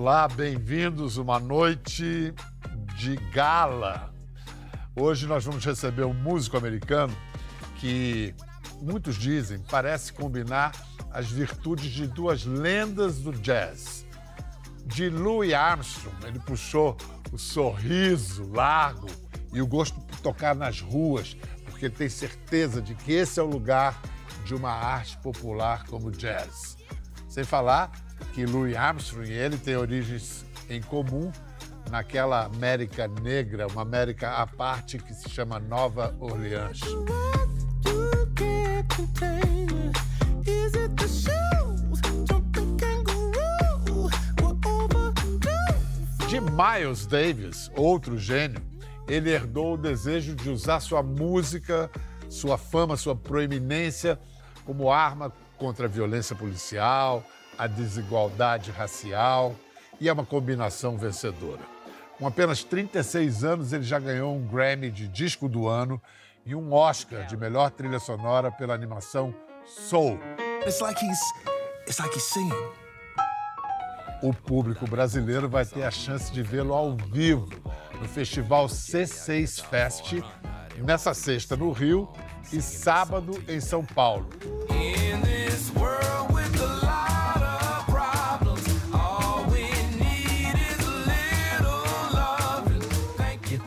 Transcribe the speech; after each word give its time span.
Olá, 0.00 0.28
bem-vindos 0.28 1.16
uma 1.16 1.40
noite 1.40 2.32
de 2.94 3.16
gala. 3.32 4.14
Hoje 4.94 5.26
nós 5.26 5.44
vamos 5.44 5.64
receber 5.64 6.04
um 6.04 6.14
músico 6.14 6.56
americano 6.56 7.12
que 7.80 8.32
muitos 8.80 9.16
dizem 9.16 9.58
parece 9.68 10.12
combinar 10.12 10.70
as 11.10 11.28
virtudes 11.28 11.90
de 11.90 12.06
duas 12.06 12.44
lendas 12.44 13.18
do 13.18 13.32
jazz. 13.32 14.06
De 14.86 15.10
Louis 15.10 15.52
Armstrong, 15.52 16.16
ele 16.24 16.38
puxou 16.38 16.96
o 17.32 17.36
sorriso 17.36 18.48
largo 18.52 19.08
e 19.52 19.60
o 19.60 19.66
gosto 19.66 20.00
por 20.02 20.20
tocar 20.20 20.54
nas 20.54 20.80
ruas, 20.80 21.36
porque 21.64 21.86
ele 21.86 21.94
tem 21.96 22.08
certeza 22.08 22.80
de 22.80 22.94
que 22.94 23.10
esse 23.10 23.40
é 23.40 23.42
o 23.42 23.46
lugar 23.46 24.00
de 24.44 24.54
uma 24.54 24.70
arte 24.70 25.18
popular 25.18 25.84
como 25.88 26.06
o 26.06 26.12
jazz. 26.12 26.76
Sem 27.28 27.42
falar 27.42 27.90
que 28.32 28.44
Louis 28.46 28.76
Armstrong 28.76 29.28
e 29.30 29.32
ele 29.32 29.56
têm 29.56 29.76
origens 29.76 30.44
em 30.68 30.80
comum 30.80 31.32
naquela 31.90 32.44
América 32.44 33.08
negra, 33.08 33.66
uma 33.66 33.82
América 33.82 34.32
à 34.32 34.46
parte 34.46 34.98
que 34.98 35.14
se 35.14 35.28
chama 35.28 35.58
Nova 35.58 36.14
Orleans. 36.20 36.80
De 46.28 46.40
Miles 46.40 47.06
Davis, 47.06 47.70
outro 47.74 48.18
gênio, 48.18 48.60
ele 49.08 49.30
herdou 49.30 49.74
o 49.74 49.78
desejo 49.78 50.34
de 50.34 50.50
usar 50.50 50.80
sua 50.80 51.02
música, 51.02 51.90
sua 52.28 52.58
fama, 52.58 52.96
sua 52.96 53.16
proeminência 53.16 54.18
como 54.66 54.90
arma 54.90 55.32
contra 55.56 55.86
a 55.86 55.88
violência 55.88 56.36
policial, 56.36 57.24
a 57.58 57.66
desigualdade 57.66 58.70
racial 58.70 59.54
e 60.00 60.08
é 60.08 60.12
uma 60.12 60.24
combinação 60.24 60.96
vencedora. 60.96 61.60
Com 62.18 62.26
apenas 62.26 62.64
36 62.64 63.44
anos, 63.44 63.72
ele 63.72 63.82
já 63.82 63.98
ganhou 63.98 64.34
um 64.34 64.46
Grammy 64.46 64.90
de 64.90 65.08
Disco 65.08 65.48
do 65.48 65.68
Ano 65.68 66.00
e 66.46 66.54
um 66.54 66.72
Oscar 66.72 67.26
de 67.26 67.36
melhor 67.36 67.70
trilha 67.70 67.98
sonora 67.98 68.50
pela 68.50 68.74
animação 68.74 69.34
Soul. 69.66 70.18
It's 70.66 70.80
like 70.80 71.04
he's, 71.04 71.20
it's 71.86 71.98
like 71.98 72.14
he's 72.14 72.24
singing. 72.24 72.52
O 74.22 74.32
público 74.32 74.86
brasileiro 74.86 75.48
vai 75.48 75.64
ter 75.64 75.84
a 75.84 75.90
chance 75.90 76.32
de 76.32 76.42
vê-lo 76.42 76.74
ao 76.74 76.96
vivo 76.96 77.48
no 78.00 78.08
festival 78.08 78.66
C6 78.66 79.62
Fest, 79.62 80.14
nessa 80.78 81.14
sexta 81.14 81.56
no 81.56 81.70
Rio 81.70 82.08
e 82.52 82.60
sábado 82.60 83.40
em 83.46 83.60
São 83.60 83.84
Paulo. 83.84 84.28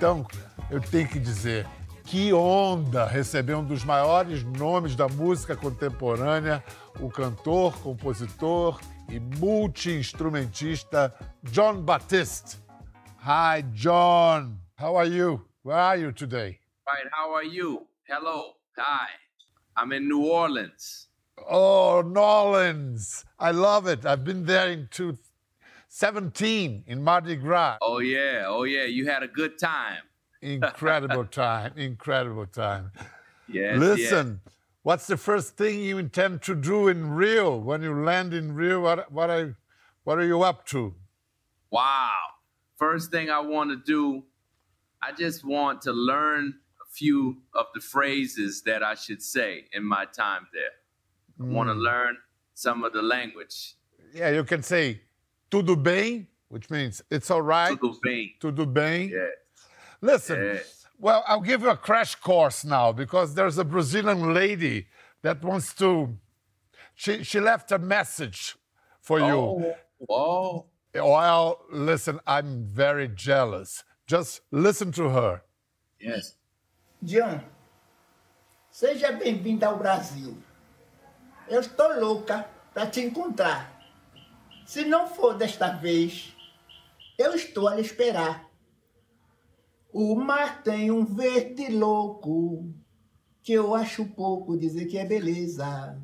Então, 0.01 0.25
eu 0.71 0.81
tenho 0.81 1.07
que 1.07 1.19
dizer, 1.19 1.67
que 2.03 2.33
onda 2.33 3.05
receber 3.05 3.53
um 3.53 3.63
dos 3.63 3.83
maiores 3.83 4.43
nomes 4.43 4.95
da 4.95 5.07
música 5.07 5.55
contemporânea, 5.55 6.63
o 6.99 7.07
cantor, 7.07 7.77
compositor 7.83 8.81
e 9.07 9.19
multi-instrumentista 9.19 11.13
John 11.43 11.83
Batiste. 11.83 12.57
Hi, 13.23 13.61
John. 13.73 14.57
How 14.75 14.97
are 14.97 15.07
you? 15.07 15.45
Where 15.63 15.77
are 15.77 16.01
you 16.01 16.11
today? 16.11 16.59
Right. 16.87 17.07
How 17.11 17.35
are 17.35 17.45
you? 17.45 17.85
Hello. 18.07 18.55
Hi. 18.79 19.07
I'm 19.77 19.91
in 19.91 20.07
New 20.07 20.25
Orleans. 20.25 21.09
Oh, 21.47 22.01
New 22.01 22.19
Orleans. 22.19 23.23
I 23.37 23.51
love 23.51 23.85
it. 23.85 24.03
I've 24.07 24.23
been 24.23 24.45
there 24.47 24.71
in 24.71 24.87
2017 25.91 26.85
in 26.87 27.03
Mardi 27.03 27.35
Gras. 27.35 27.77
Oh, 27.81 27.99
yeah. 27.99 28.45
Oh, 28.47 28.63
yeah. 28.63 28.85
You 28.85 29.09
had 29.09 29.23
a 29.23 29.27
good 29.27 29.59
time. 29.59 29.99
Incredible 30.41 31.25
time. 31.43 31.73
Incredible 31.75 32.45
time. 32.45 32.91
Yes. 33.49 33.77
Listen, 33.77 34.39
yes. 34.45 34.53
what's 34.83 35.07
the 35.07 35.17
first 35.17 35.57
thing 35.57 35.81
you 35.81 35.97
intend 35.97 36.43
to 36.43 36.55
do 36.55 36.87
in 36.87 37.11
Rio 37.11 37.57
when 37.57 37.81
you 37.81 37.93
land 37.93 38.33
in 38.33 38.55
Rio? 38.55 38.79
What, 38.79 39.11
what, 39.11 39.29
are, 39.29 39.57
what 40.05 40.17
are 40.17 40.25
you 40.25 40.43
up 40.43 40.65
to? 40.67 40.95
Wow. 41.71 42.11
First 42.77 43.11
thing 43.11 43.29
I 43.29 43.41
want 43.41 43.71
to 43.71 43.75
do, 43.75 44.23
I 45.01 45.11
just 45.11 45.43
want 45.43 45.81
to 45.81 45.91
learn 45.91 46.53
a 46.81 46.89
few 46.89 47.41
of 47.53 47.65
the 47.75 47.81
phrases 47.81 48.61
that 48.63 48.81
I 48.81 48.95
should 48.95 49.21
say 49.21 49.65
in 49.73 49.83
my 49.83 50.05
time 50.05 50.47
there. 50.53 51.45
I 51.45 51.51
want 51.51 51.67
to 51.67 51.73
hmm. 51.73 51.81
learn 51.81 52.17
some 52.53 52.85
of 52.85 52.93
the 52.93 53.01
language. 53.01 53.75
Yeah, 54.13 54.29
you 54.29 54.45
can 54.45 54.63
say 54.63 55.01
tudo 55.51 55.75
bem, 55.75 56.27
which 56.49 56.69
means 56.69 57.03
it's 57.11 57.29
all 57.29 57.41
right. 57.43 57.77
Tudo 57.77 57.99
bem. 58.01 58.33
Tudo 58.39 58.65
bem. 58.65 59.09
Yeah. 59.09 59.27
Listen, 60.01 60.41
Yeah. 60.41 60.59
well, 60.97 61.23
I'll 61.27 61.41
give 61.41 61.61
you 61.61 61.69
a 61.69 61.77
crash 61.77 62.15
course 62.15 62.63
now 62.65 62.91
because 62.91 63.35
there's 63.35 63.57
a 63.59 63.63
Brazilian 63.63 64.33
lady 64.33 64.87
that 65.21 65.43
wants 65.43 65.73
to. 65.75 66.17
She, 66.95 67.23
she 67.23 67.39
left 67.39 67.71
a 67.71 67.77
message 67.77 68.55
for 69.01 69.19
you. 69.19 69.25
Oh, 69.35 69.75
oh. 70.09 70.65
Well, 70.93 71.59
listen, 71.71 72.19
I'm 72.25 72.65
very 72.65 73.07
jealous. 73.07 73.83
Just 74.07 74.41
listen 74.51 74.91
to 74.93 75.09
her. 75.09 75.41
Yes. 75.99 76.35
Jon, 77.03 77.41
seja 78.71 79.11
bem-vinda 79.13 79.67
ao 79.67 79.77
Brasil. 79.77 80.35
Eu 81.47 81.61
estou 81.61 81.99
louca 81.99 82.45
para 82.73 82.87
te 82.87 83.01
encontrar. 83.01 83.70
Se 84.65 84.85
não 84.85 85.07
for 85.07 85.37
desta 85.37 85.69
vez, 85.71 86.35
eu 87.17 87.33
estou 87.35 87.67
a 87.67 87.75
lhe 87.75 87.81
esperar. 87.81 88.49
O 89.93 90.15
mar 90.15 90.63
tem 90.63 90.89
um 90.89 91.03
verde 91.03 91.67
louco, 91.69 92.73
que 93.43 93.53
eu 93.53 93.75
acho 93.75 94.05
pouco 94.05 94.57
dizer 94.57 94.85
que 94.85 94.97
é 94.97 95.05
beleza. 95.05 96.01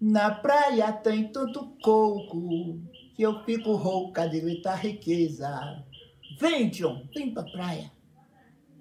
Na 0.00 0.30
praia 0.30 0.92
tem 0.92 1.32
tanto 1.32 1.76
coco, 1.82 2.80
que 3.14 3.22
eu 3.22 3.42
fico 3.44 3.74
rouca 3.74 4.28
de 4.28 4.40
gritar 4.40 4.76
riqueza. 4.76 5.84
Vem, 6.38 6.68
John, 6.68 7.08
vem 7.14 7.32
pra 7.32 7.42
praia. 7.42 7.90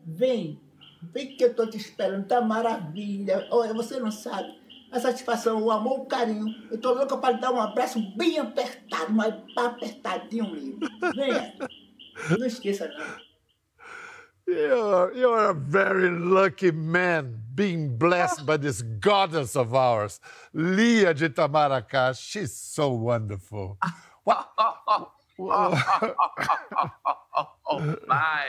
Vem, 0.05 0.61
vem 1.01 1.35
que 1.35 1.43
eu 1.43 1.55
tô 1.55 1.65
te 1.67 1.77
esperando, 1.77 2.27
tá 2.27 2.41
maravilha. 2.41 3.47
Olha, 3.49 3.73
você 3.73 3.99
não 3.99 4.11
sabe. 4.11 4.64
A 4.95 5.00
satisfação, 5.01 5.61
o 5.61 5.69
amor, 5.69 6.00
o 6.00 6.06
carinho. 6.06 6.47
Eu 6.72 6.79
tô 6.79 6.94
louca 6.94 7.17
para 7.17 7.33
lhe 7.33 7.41
dar 7.41 7.51
um 7.51 7.59
abraço 7.59 8.00
bem 8.16 8.39
apertado, 8.39 9.11
mas 9.11 9.33
apertadinho 9.57 10.50
mesmo. 10.50 10.79
Venha. 11.13 11.53
Não 12.29 12.47
esqueça, 12.47 12.88
não. 12.88 13.25
You're, 14.47 15.13
you're 15.17 15.50
a 15.50 15.53
very 15.53 16.09
lucky 16.09 16.72
man 16.72 17.41
being 17.53 17.97
blessed 17.97 18.45
by 18.45 18.57
this 18.57 18.81
goddess 19.01 19.57
of 19.57 19.75
ours, 19.75 20.22
Lia 20.53 21.13
de 21.13 21.25
Itamaracá. 21.25 22.13
She's 22.13 22.53
so 22.53 22.91
wonderful. 22.91 23.78
Oh 27.67 27.95
my. 28.07 28.45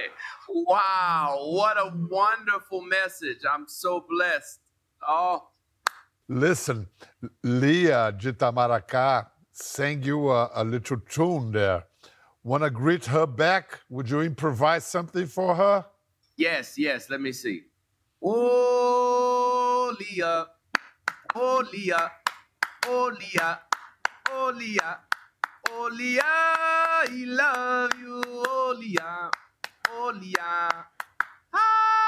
Wow. 0.49 1.39
What 1.47 1.77
a 1.79 1.91
wonderful 2.09 2.83
message. 2.83 3.39
I'm 3.51 3.67
so 3.67 4.05
blessed. 4.09 4.61
Oh, 5.03 5.49
Listen, 6.29 6.89
Lia 7.45 8.11
de 8.13 8.33
Itamaracá 8.33 9.27
sang 9.53 10.03
you 10.03 10.31
a, 10.31 10.51
a 10.55 10.65
little 10.65 10.99
tune 11.09 11.53
there. 11.53 11.85
Want 12.43 12.65
to 12.65 12.71
greet 12.71 13.07
her 13.07 13.27
back? 13.27 13.81
Would 13.89 14.11
you 14.11 14.21
improvise 14.23 14.85
something 14.85 15.27
for 15.27 15.55
her? 15.55 15.85
yes, 16.37 16.77
yes. 16.79 17.09
Let 17.11 17.21
me 17.21 17.33
see. 17.33 17.63
Oh, 18.23 19.95
Lia. 20.01 20.47
Oh, 21.35 21.65
Lia. 21.73 22.11
Oh, 22.87 23.13
Lia. 23.19 23.61
Oh, 24.31 24.53
Lia. 24.57 24.99
Oh, 25.71 25.91
Lia. 25.93 26.23
I 26.25 27.25
love 27.27 27.91
you. 28.01 28.23
Oh, 28.27 28.77
Lia. 28.79 29.31
Oh, 29.91 30.13
Lia. 30.21 30.87
Ah, 31.53 32.06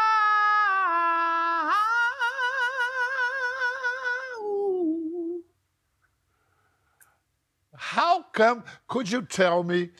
How 7.90 8.22
come, 8.32 8.64
could 8.86 9.10
you 9.10 9.22
tell 9.22 9.62
me, 9.62 9.90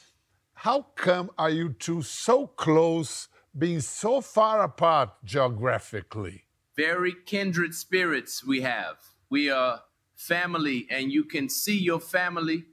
how 0.53 0.83
come 0.95 1.31
are 1.39 1.51
you 1.51 1.71
two 1.71 2.03
so 2.03 2.47
close, 2.47 3.29
being 3.57 3.81
so 3.81 4.21
far 4.21 4.63
apart 4.63 5.11
geographically? 5.25 6.45
very 6.79 7.13
kindred 7.27 7.75
spirits 7.75 8.45
we 8.47 8.61
have. 8.61 8.99
We 9.29 9.51
are 9.51 9.81
family, 10.15 10.87
and 10.89 11.11
you 11.11 11.25
can 11.25 11.49
see 11.49 11.77
your 11.77 11.99
family. 11.99 12.67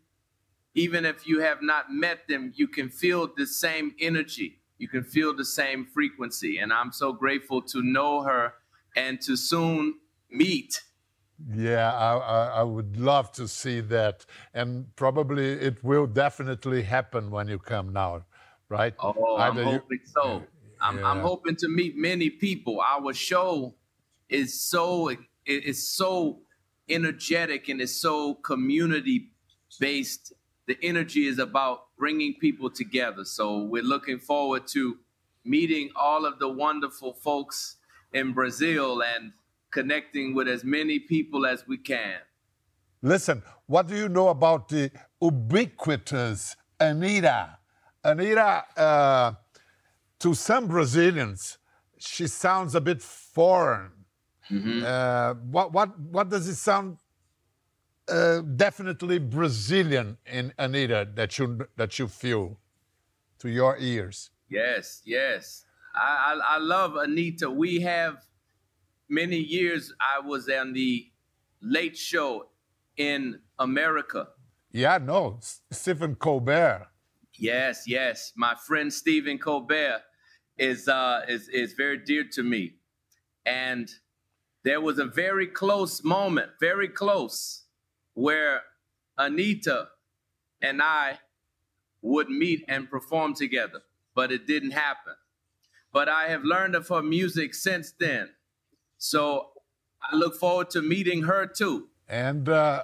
Even 0.76 1.06
if 1.06 1.26
you 1.28 1.40
have 1.40 1.64
not 1.64 1.92
met 1.92 2.28
them, 2.28 2.54
you 2.56 2.68
can 2.68 2.90
feel 2.90 3.28
the 3.36 3.48
same 3.48 3.96
energy. 4.00 4.60
You 4.78 4.88
can 4.88 5.04
feel 5.04 5.36
the 5.36 5.44
same 5.44 5.86
frequency. 5.86 6.60
And 6.60 6.72
I'm 6.72 6.92
so 6.92 7.14
grateful 7.14 7.64
to 7.64 7.82
know 7.82 8.22
her 8.22 8.54
and 8.96 9.20
to 9.22 9.36
soon 9.36 9.96
meet 10.30 10.82
Yeah, 11.54 11.92
I, 11.94 12.18
I, 12.18 12.46
I, 12.60 12.64
would 12.64 12.98
love 12.98 13.32
to 13.34 13.48
see 13.48 13.82
that. 13.82 14.26
And 14.54 14.96
probably 14.96 15.52
it 15.52 15.84
will 15.84 16.08
definitely 16.08 16.82
happen 16.82 17.30
when 17.30 17.48
you 17.48 17.60
come 17.60 17.92
now, 17.92 18.26
right? 18.70 18.94
Oh, 19.00 19.36
Either 19.36 19.62
I'm 19.62 19.68
hoping 19.68 20.00
you, 20.02 20.08
so. 20.08 20.44
I'm, 20.82 21.00
yeah. 21.00 21.10
I'm, 21.10 21.20
hoping 21.20 21.56
to 21.58 21.68
meet 21.68 21.98
many 21.98 22.30
people. 22.30 22.82
Our 22.82 23.14
show 23.14 23.76
is 24.30 24.62
so 24.62 25.12
it's 25.46 25.84
so 25.84 26.40
energetic 26.90 27.70
and 27.70 27.82
it's 27.82 28.00
so 28.00 28.36
community 28.36 29.32
based. 29.80 30.34
The 30.68 30.78
energy 30.82 31.28
is 31.28 31.40
about 31.40 31.88
bringing 31.98 32.36
people 32.36 32.70
together. 32.70 33.26
So 33.26 33.64
we're 33.64 33.84
looking 33.84 34.20
forward 34.20 34.68
to 34.70 34.98
meeting 35.44 35.90
all 35.96 36.26
of 36.26 36.40
the 36.40 36.50
wonderful 36.50 37.14
folks 37.14 37.78
in 38.14 38.34
Brazil 38.34 39.04
and 39.04 39.34
connecting 39.76 40.34
with 40.34 40.48
as 40.48 40.64
many 40.64 40.98
people 41.00 41.46
as 41.46 41.60
we 41.68 41.78
can. 41.78 42.20
Listen, 43.02 43.44
what 43.68 43.88
do 43.90 43.96
you 43.96 44.10
know 44.18 44.30
about 44.30 44.70
the 44.70 44.90
ubiquitous 45.22 46.56
Anitta? 46.80 47.58
Anitta, 48.04 48.64
uh, 48.78 49.34
to 50.22 50.34
some 50.34 50.68
Brazilians, 50.68 51.58
she 51.98 52.26
sounds 52.28 52.74
a 52.74 52.82
bit 52.90 53.02
foreign. 53.02 53.92
Mm-hmm. 54.50 54.80
Uh, 54.86 55.34
what, 55.56 55.74
what, 55.74 56.00
what 56.00 56.30
does 56.30 56.48
it 56.48 56.56
sound 56.56 56.98
uh, 58.08 58.42
definitely 58.66 59.20
Brazilian 59.20 60.18
in 60.26 60.54
Anitta 60.58 61.16
that 61.16 61.38
you, 61.38 61.46
that 61.76 62.00
you 62.00 62.08
feel 62.08 62.46
to 63.40 63.50
your 63.50 63.78
ears? 63.78 64.32
Yes, 64.50 65.02
yes. 65.06 65.66
I, 65.96 66.10
I, 66.30 66.56
I 66.56 66.58
love 66.60 66.92
Anitta. 66.94 67.54
We 67.54 67.82
have 67.82 68.26
many 69.10 69.38
years 69.38 69.94
I 70.00 70.26
was 70.26 70.50
on 70.50 70.74
the 70.74 71.08
late 71.62 71.98
show 71.98 72.48
in 72.98 73.40
America. 73.60 74.28
Yeah, 74.72 74.98
no, 74.98 75.40
Stephen 75.72 76.16
Colbert. 76.16 76.88
Yes, 77.38 77.84
yes. 77.88 78.32
My 78.36 78.56
friend 78.56 78.94
Stephen 78.94 79.38
Colbert 79.38 80.02
is 80.58 80.88
uh 80.88 81.22
is 81.28 81.50
is 81.50 81.74
very 81.74 81.98
dear 81.98 82.26
to 82.34 82.44
me. 82.44 82.76
And 83.46 83.90
there 84.64 84.82
was 84.82 84.98
a 85.00 85.06
very 85.06 85.48
close 85.48 86.04
moment, 86.04 86.52
very 86.60 86.88
close, 86.88 87.66
where 88.14 88.62
Anitta 89.20 89.88
and 90.62 90.82
I 90.82 91.20
would 92.02 92.30
meet 92.30 92.64
and 92.68 92.90
perform 92.90 93.34
together, 93.34 93.82
but 94.16 94.32
it 94.32 94.48
didn't 94.48 94.72
happen. 94.72 95.14
But 95.92 96.10
I 96.10 96.30
have 96.30 96.44
learned 96.44 96.76
of 96.76 96.88
her 96.90 97.02
music 97.02 97.54
since 97.54 97.94
then. 98.00 98.30
So 98.98 99.50
I 100.02 100.16
look 100.16 100.36
forward 100.36 100.70
to 100.72 100.82
meeting 100.82 101.24
her 101.24 101.46
too. 101.46 101.90
And 102.08 102.48
uh, 102.50 102.84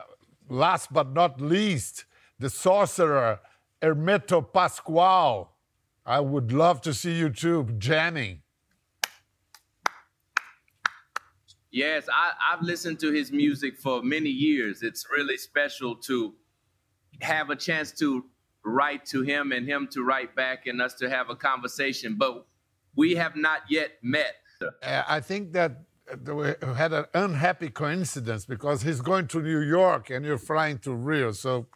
last 0.50 0.92
but 0.92 1.14
not 1.14 1.40
least, 1.40 2.06
the 2.40 2.50
sorcerer 2.50 3.40
Hermeto 3.82 4.42
Pascoal. 4.42 5.50
I 6.06 6.20
would 6.20 6.52
love 6.52 6.82
to 6.82 6.94
see 6.94 7.14
you 7.14 7.30
too 7.30 7.68
jamming. 7.78 8.42
Yes, 11.72 12.08
I, 12.12 12.32
I've 12.52 12.62
listened 12.62 13.00
to 13.00 13.12
his 13.12 13.32
music 13.32 13.78
for 13.78 14.04
many 14.04 14.30
years. 14.30 14.84
It's 14.84 15.08
really 15.10 15.38
special 15.38 15.96
to 16.08 16.34
have 17.22 17.50
a 17.50 17.56
chance 17.56 17.92
to 17.94 18.26
write 18.66 19.06
to 19.06 19.22
him 19.22 19.52
and 19.52 19.66
him 19.66 19.88
to 19.92 20.04
write 20.04 20.36
back 20.36 20.68
and 20.68 20.82
us 20.82 20.94
to 20.96 21.10
have 21.10 21.30
a 21.30 21.36
conversation. 21.36 22.16
But 22.18 22.46
we 22.96 23.16
have 23.16 23.36
not 23.36 23.62
yet 23.70 23.92
met. 24.02 24.36
I 24.84 25.22
think 25.22 25.54
that 25.54 25.84
had 26.76 26.94
an 26.94 27.06
unhappy 27.14 27.70
coincidence 27.70 28.46
because 28.46 28.82
he's 28.82 29.02
going 29.02 29.28
to 29.28 29.42
New 29.42 29.62
York 29.62 30.10
and 30.10 30.26
you're 30.26 30.38
flying 30.38 30.78
to 30.80 30.94
Rio, 30.94 31.32
so 31.32 31.68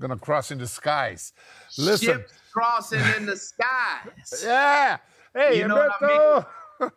gonna 0.00 0.16
cross 0.16 0.50
in 0.50 0.58
the 0.58 0.66
skies. 0.66 1.32
Listen, 1.78 2.18
Ships 2.18 2.32
crossing 2.52 3.00
in 3.16 3.26
the 3.26 3.36
skies. 3.36 4.42
Yeah. 4.44 4.98
Hey, 5.34 5.58
you 5.58 5.66
know 5.66 5.76
what 5.76 5.92
I, 6.00 6.44
mean? 6.80 6.88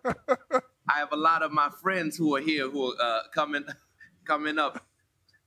I 0.89 0.99
have 0.99 1.11
a 1.11 1.17
lot 1.17 1.41
of 1.41 1.51
my 1.51 1.69
friends 1.81 2.15
who 2.15 2.35
are 2.35 2.41
here 2.41 2.69
who 2.69 2.93
are 2.93 3.01
uh, 3.01 3.19
coming 3.33 3.65
coming 4.25 4.59
up, 4.59 4.85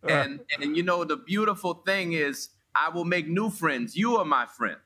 and 0.09 0.41
and 0.61 0.77
you 0.77 0.83
know 0.83 1.05
the 1.05 1.17
beautiful 1.17 1.75
thing 1.75 2.13
is 2.13 2.51
I 2.75 2.89
will 2.89 3.05
make 3.05 3.29
new 3.29 3.51
friends. 3.51 3.97
You 3.97 4.17
are 4.17 4.25
my 4.25 4.47
friend. 4.47 4.77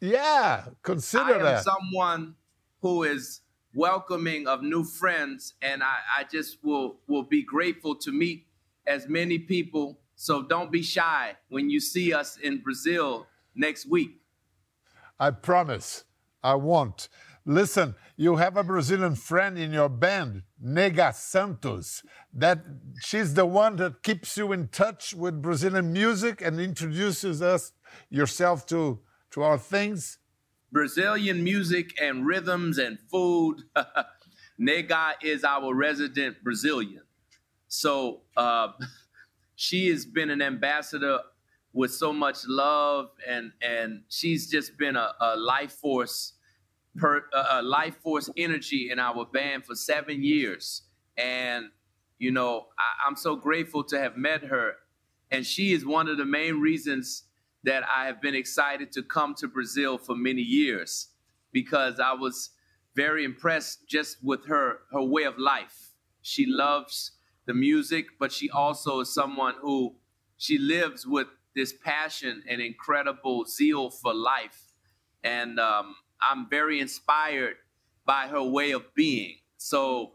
Yeah, 0.00 0.66
consider 0.82 1.24
I 1.24 1.36
am 1.36 1.42
that. 1.42 1.64
someone 1.64 2.36
who 2.80 3.02
is 3.02 3.40
welcoming 3.74 4.46
of 4.46 4.62
new 4.62 4.84
friends, 4.84 5.54
and 5.62 5.82
I, 5.82 5.96
I 6.18 6.24
just 6.24 6.58
will 6.62 7.00
will 7.06 7.22
be 7.22 7.42
grateful 7.42 7.94
to 7.96 8.12
meet 8.12 8.46
as 8.86 9.08
many 9.08 9.38
people. 9.38 9.98
So 10.16 10.42
don't 10.42 10.72
be 10.72 10.82
shy 10.82 11.36
when 11.48 11.70
you 11.70 11.80
see 11.80 12.12
us 12.12 12.36
in 12.38 12.58
Brazil 12.58 13.26
next 13.54 13.86
week. 13.86 14.20
I 15.20 15.30
promise. 15.30 16.04
I 16.42 16.54
won't. 16.54 17.08
Listen, 17.44 17.94
you 18.16 18.36
have 18.36 18.56
a 18.56 18.62
Brazilian 18.62 19.14
friend 19.14 19.58
in 19.58 19.72
your 19.72 19.88
band, 19.88 20.42
Nega 20.62 21.14
Santos. 21.14 22.02
That 22.32 22.62
she's 23.00 23.34
the 23.34 23.46
one 23.46 23.76
that 23.76 24.02
keeps 24.02 24.36
you 24.36 24.52
in 24.52 24.68
touch 24.68 25.14
with 25.14 25.40
Brazilian 25.40 25.92
music 25.92 26.42
and 26.42 26.60
introduces 26.60 27.40
us 27.40 27.72
yourself 28.10 28.66
to 28.66 29.00
to 29.30 29.42
our 29.42 29.58
things. 29.58 30.18
Brazilian 30.70 31.42
music 31.42 31.94
and 32.00 32.26
rhythms 32.26 32.78
and 32.78 32.98
food. 33.10 33.62
Nega 34.60 35.12
is 35.22 35.44
our 35.44 35.74
resident 35.74 36.42
Brazilian. 36.42 37.02
So 37.68 38.22
uh, 38.36 38.72
she 39.54 39.88
has 39.88 40.04
been 40.04 40.30
an 40.30 40.42
ambassador 40.42 41.20
with 41.72 41.92
so 41.92 42.12
much 42.12 42.38
love 42.46 43.10
and 43.28 43.52
and 43.62 44.02
she's 44.08 44.50
just 44.50 44.76
been 44.78 44.96
a, 44.96 45.12
a 45.20 45.36
life 45.36 45.72
force 45.72 46.32
per, 46.96 47.24
a 47.32 47.62
life 47.62 47.96
force 48.02 48.30
energy 48.36 48.90
in 48.90 48.98
our 48.98 49.26
band 49.26 49.64
for 49.64 49.74
seven 49.74 50.22
years 50.24 50.82
and 51.16 51.66
you 52.18 52.30
know 52.30 52.66
I, 52.78 53.06
i'm 53.06 53.16
so 53.16 53.36
grateful 53.36 53.84
to 53.84 53.98
have 53.98 54.16
met 54.16 54.42
her 54.44 54.72
and 55.30 55.46
she 55.46 55.72
is 55.72 55.84
one 55.84 56.08
of 56.08 56.16
the 56.16 56.24
main 56.24 56.58
reasons 56.58 57.24
that 57.68 57.84
I 57.86 58.06
have 58.06 58.22
been 58.22 58.34
excited 58.34 58.92
to 58.92 59.02
come 59.02 59.34
to 59.34 59.46
Brazil 59.46 59.98
for 59.98 60.16
many 60.16 60.40
years 60.40 61.08
because 61.52 62.00
I 62.00 62.14
was 62.14 62.48
very 62.96 63.26
impressed 63.26 63.86
just 63.86 64.24
with 64.24 64.46
her 64.46 64.78
her 64.90 65.02
way 65.02 65.24
of 65.24 65.36
life. 65.36 65.90
She 66.22 66.46
loves 66.46 67.12
the 67.44 67.52
music, 67.52 68.06
but 68.18 68.32
she 68.32 68.48
also 68.48 69.00
is 69.00 69.12
someone 69.12 69.54
who 69.60 69.96
she 70.38 70.56
lives 70.56 71.06
with 71.06 71.26
this 71.54 71.74
passion 71.74 72.42
and 72.48 72.62
incredible 72.62 73.44
zeal 73.44 73.90
for 73.90 74.14
life. 74.14 74.72
And 75.22 75.60
um, 75.60 75.94
I'm 76.22 76.48
very 76.48 76.80
inspired 76.80 77.56
by 78.06 78.28
her 78.28 78.42
way 78.42 78.70
of 78.70 78.94
being. 78.94 79.36
So 79.58 80.14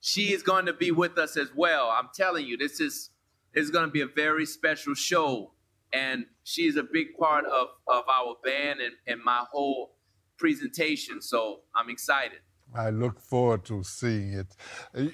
she 0.00 0.34
is 0.34 0.42
going 0.42 0.66
to 0.66 0.74
be 0.74 0.90
with 0.90 1.16
us 1.16 1.38
as 1.38 1.48
well. 1.56 1.88
I'm 1.88 2.10
telling 2.14 2.46
you, 2.46 2.58
this 2.58 2.78
is 2.78 3.08
is 3.54 3.70
going 3.70 3.86
to 3.86 3.90
be 3.90 4.02
a 4.02 4.06
very 4.06 4.44
special 4.44 4.92
show 4.94 5.54
and 5.92 6.26
she's 6.50 6.76
a 6.76 6.82
big 6.82 7.16
part 7.16 7.44
of, 7.46 7.68
of 7.86 8.04
our 8.08 8.36
band 8.44 8.80
and, 8.80 8.94
and 9.06 9.22
my 9.22 9.44
whole 9.50 9.94
presentation. 10.36 11.22
So 11.22 11.60
I'm 11.76 11.88
excited. 11.88 12.40
I 12.74 12.90
look 12.90 13.20
forward 13.20 13.64
to 13.66 13.82
seeing 13.84 14.32
it. 14.32 14.56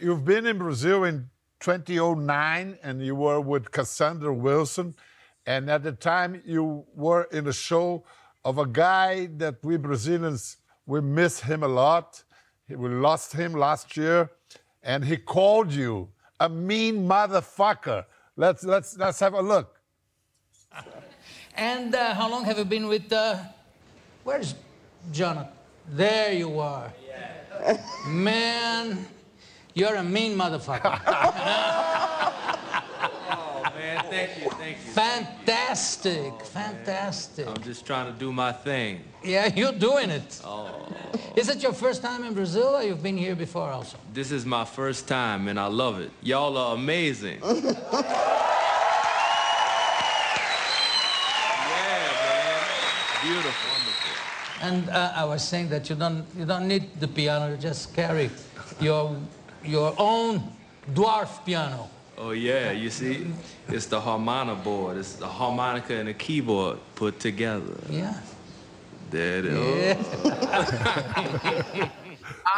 You've 0.01 0.25
been 0.25 0.47
in 0.47 0.59
Brazil 0.59 1.05
in 1.05 1.31
2009 1.61 2.79
and 2.83 3.05
you 3.05 3.15
were 3.15 3.41
with 3.41 3.71
Cassandra 3.71 4.33
Wilson. 4.33 4.95
And 5.47 5.71
at 5.71 5.83
the 5.83 5.93
time, 5.93 6.43
you 6.45 6.85
were 6.95 7.25
in 7.25 7.47
a 7.47 7.53
show 7.53 8.05
of 8.45 8.59
a 8.59 8.67
guy 8.67 9.27
that 9.37 9.57
we 9.63 9.77
Brazilians, 9.77 10.57
we 10.87 11.01
miss 11.01 11.41
him 11.41 11.63
a 11.63 11.69
lot. 11.69 12.23
We 12.69 12.89
lost 12.89 13.33
him 13.33 13.53
last 13.53 13.97
year. 13.97 14.31
And 14.83 15.05
he 15.05 15.17
called 15.17 15.73
you 15.73 16.09
a 16.41 16.49
mean 16.49 17.07
motherfucker. 17.09 18.05
Let's, 18.37 18.65
let's, 18.65 18.97
let's 18.99 19.21
have 19.21 19.35
a 19.35 19.43
look. 19.43 19.81
And 21.57 21.95
uh, 21.95 22.15
how 22.15 22.29
long 22.29 22.45
have 22.45 22.59
you 22.59 22.65
been 22.65 22.87
with, 22.87 23.11
uh, 23.13 23.39
where's 24.25 24.55
Jonathan? 25.11 25.53
There 25.89 26.33
you 26.33 26.61
are. 26.61 26.93
Yeah. 27.09 27.81
Man, 28.09 29.07
you're 29.73 29.95
a 29.95 30.03
mean 30.03 30.37
motherfucker. 30.37 31.01
oh, 31.07 32.33
man, 33.75 34.05
thank 34.11 34.43
you, 34.43 34.51
thank 34.51 34.77
you. 34.85 34.93
Fantastic, 34.93 36.33
oh, 36.35 36.45
fantastic. 36.45 37.47
I'm 37.47 37.63
just 37.63 37.87
trying 37.87 38.13
to 38.13 38.19
do 38.19 38.33
my 38.33 38.53
thing. 38.53 39.01
Yeah, 39.25 39.47
you're 39.57 39.73
doing 39.73 40.11
it. 40.11 40.43
Oh. 40.45 40.89
Is 41.37 41.49
it 41.49 41.63
your 41.63 41.73
first 41.73 42.03
time 42.03 42.25
in 42.25 42.35
Brazil 42.35 42.77
or 42.77 42.83
you've 42.83 43.03
been 43.03 43.17
here 43.17 43.35
before 43.35 43.71
also? 43.71 43.97
This 44.13 44.31
is 44.31 44.45
my 44.45 44.67
first 44.67 45.09
time 45.09 45.49
and 45.49 45.59
I 45.59 45.67
love 45.67 46.01
it. 46.01 46.11
Y'all 46.23 46.57
are 46.59 46.75
amazing. 46.75 47.41
Beautiful. 53.23 53.71
Wonderful. 53.71 54.17
And 54.63 54.89
uh, 54.89 55.13
I 55.15 55.25
was 55.25 55.47
saying 55.47 55.69
that 55.71 55.89
you 55.91 55.97
don't 55.97 56.25
you 56.37 56.45
don't 56.45 56.67
need 56.69 56.99
the 57.01 57.09
piano. 57.09 57.51
You 57.51 57.57
just 57.57 57.95
carry 57.95 58.31
your 58.81 59.17
your 59.65 59.95
own 59.99 60.53
dwarf 60.93 61.45
piano. 61.45 61.91
Oh 62.19 62.31
yeah, 62.31 62.71
you 62.73 62.89
see, 62.89 63.27
it's 63.69 63.87
the 63.87 64.01
harmonica 64.01 64.63
board. 64.63 64.97
It's 64.97 65.17
the 65.17 65.27
harmonica 65.27 65.95
and 65.95 66.09
the 66.09 66.15
keyboard 66.15 66.79
put 66.95 67.21
together. 67.21 67.77
Yeah. 67.91 68.19
There 69.11 69.39
it 69.39 69.47
is. 69.47 70.07
Yeah. 70.25 71.91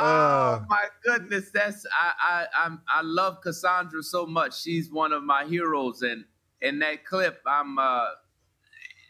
Oh 0.00 0.64
my 0.68 0.84
goodness, 1.02 1.50
that's 1.52 1.84
I 1.90 2.12
I 2.20 2.46
I'm, 2.64 2.80
I 2.88 3.00
love 3.02 3.40
Cassandra 3.40 4.02
so 4.02 4.26
much. 4.26 4.60
She's 4.60 4.90
one 4.92 5.12
of 5.12 5.24
my 5.24 5.44
heroes, 5.44 6.02
and 6.02 6.24
in 6.60 6.78
that 6.80 7.04
clip, 7.04 7.40
I'm 7.46 7.78
uh, 7.78 8.04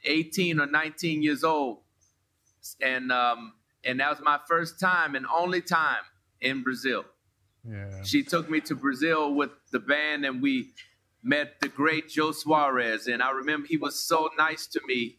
18 0.08 0.60
or 0.60 0.66
19 0.66 1.22
years 1.22 1.44
old, 1.44 1.78
and 2.80 3.12
um, 3.12 3.52
and 3.84 4.00
that 4.00 4.10
was 4.10 4.20
my 4.22 4.38
first 4.48 4.80
time 4.80 5.14
and 5.14 5.26
only 5.26 5.60
time 5.60 6.02
in 6.40 6.62
Brazil. 6.62 7.04
Yeah. 7.68 8.02
She 8.02 8.22
took 8.22 8.48
me 8.48 8.60
to 8.62 8.74
Brazil 8.74 9.34
with 9.34 9.50
the 9.70 9.80
band, 9.80 10.24
and 10.24 10.42
we 10.42 10.72
met 11.22 11.60
the 11.60 11.68
great 11.68 12.08
Jô 12.08 12.34
Soares. 12.34 13.12
And 13.12 13.22
I 13.22 13.30
remember 13.30 13.66
he 13.66 13.76
was 13.76 13.98
so 13.98 14.30
nice 14.38 14.66
to 14.68 14.80
me. 14.86 15.18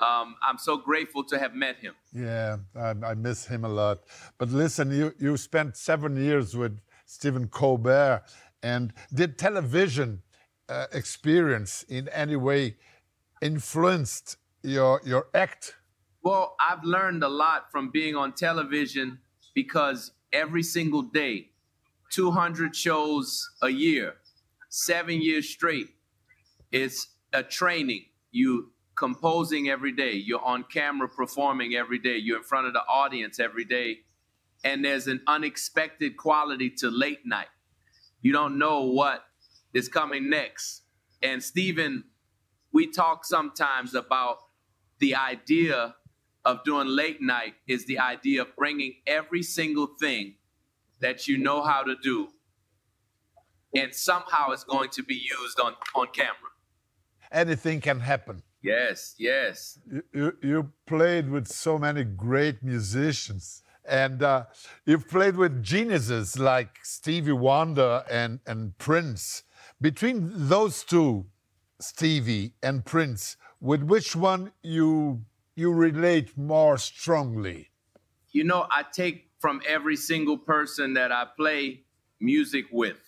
Um, 0.00 0.34
I'm 0.42 0.58
so 0.58 0.76
grateful 0.76 1.22
to 1.24 1.38
have 1.38 1.54
met 1.54 1.76
him. 1.76 1.94
Yeah, 2.12 2.56
I, 2.74 2.94
I 3.04 3.14
miss 3.14 3.46
him 3.46 3.64
a 3.64 3.68
lot. 3.68 4.00
But 4.38 4.50
listen, 4.50 4.90
you, 4.90 5.14
you 5.18 5.36
spent 5.36 5.76
seven 5.76 6.16
years 6.16 6.56
with 6.56 6.80
Stephen 7.06 7.48
Colbert, 7.48 8.22
and 8.62 8.92
did 9.12 9.38
television 9.38 10.22
uh, 10.68 10.86
experience 10.92 11.84
in 11.88 12.08
any 12.08 12.36
way 12.36 12.76
influenced 13.42 14.36
your 14.62 15.00
your 15.04 15.26
act? 15.34 15.76
Well, 16.22 16.56
I've 16.58 16.84
learned 16.84 17.22
a 17.22 17.28
lot 17.28 17.70
from 17.70 17.90
being 17.90 18.16
on 18.16 18.32
television 18.32 19.18
because 19.54 20.12
every 20.32 20.62
single 20.62 21.02
day, 21.02 21.50
200 22.10 22.74
shows 22.74 23.50
a 23.62 23.68
year, 23.68 24.14
seven 24.70 25.20
years 25.20 25.48
straight, 25.48 25.88
it's 26.72 27.08
a 27.32 27.42
training. 27.42 28.06
You 28.30 28.72
composing 28.96 29.68
every 29.68 29.92
day, 29.92 30.12
you're 30.12 30.44
on 30.44 30.64
camera 30.64 31.08
performing 31.08 31.74
every 31.74 31.98
day, 31.98 32.16
you're 32.16 32.38
in 32.38 32.44
front 32.44 32.66
of 32.66 32.72
the 32.72 32.82
audience 32.88 33.38
every 33.38 33.64
day, 33.64 33.98
and 34.64 34.84
there's 34.84 35.06
an 35.06 35.20
unexpected 35.26 36.16
quality 36.16 36.70
to 36.70 36.90
late 36.90 37.26
night. 37.26 37.48
You 38.22 38.32
don't 38.32 38.58
know 38.58 38.84
what 38.84 39.24
is 39.74 39.88
coming 39.88 40.30
next. 40.30 40.82
And 41.22 41.42
Stephen, 41.42 42.04
we 42.74 42.88
talk 42.88 43.24
sometimes 43.24 43.94
about 43.94 44.38
the 44.98 45.14
idea 45.14 45.94
of 46.44 46.62
doing 46.64 46.88
late 46.88 47.22
night 47.22 47.54
is 47.66 47.86
the 47.86 47.98
idea 47.98 48.42
of 48.42 48.54
bringing 48.56 48.96
every 49.06 49.42
single 49.42 49.86
thing 49.98 50.34
that 51.00 51.26
you 51.26 51.38
know 51.38 51.62
how 51.62 51.82
to 51.82 51.94
do 52.02 52.28
and 53.74 53.94
somehow 53.94 54.50
it's 54.50 54.64
going 54.64 54.90
to 54.90 55.02
be 55.02 55.14
used 55.14 55.58
on, 55.60 55.74
on 55.94 56.06
camera. 56.12 56.50
Anything 57.32 57.80
can 57.80 58.00
happen. 58.00 58.42
Yes, 58.62 59.14
yes. 59.18 59.78
You, 59.90 60.02
you, 60.12 60.36
you 60.42 60.72
played 60.86 61.28
with 61.28 61.48
so 61.48 61.78
many 61.78 62.04
great 62.04 62.62
musicians. 62.62 63.62
And 63.86 64.22
uh, 64.22 64.44
you've 64.86 65.08
played 65.08 65.36
with 65.36 65.62
geniuses 65.62 66.38
like 66.38 66.78
Stevie 66.82 67.32
Wonder 67.32 68.04
and, 68.10 68.40
and 68.46 68.78
Prince. 68.78 69.42
Between 69.80 70.30
those 70.32 70.84
two, 70.84 71.26
Stevie 71.80 72.54
and 72.62 72.84
Prince, 72.84 73.36
with 73.60 73.82
which 73.82 74.14
one 74.14 74.52
you 74.62 75.24
you 75.56 75.72
relate 75.72 76.36
more 76.36 76.78
strongly? 76.78 77.70
You 78.32 78.44
know, 78.44 78.66
I 78.70 78.84
take 78.92 79.30
from 79.38 79.60
every 79.68 79.96
single 79.96 80.38
person 80.38 80.94
that 80.94 81.12
I 81.12 81.26
play 81.36 81.84
music 82.20 82.66
with. 82.72 82.98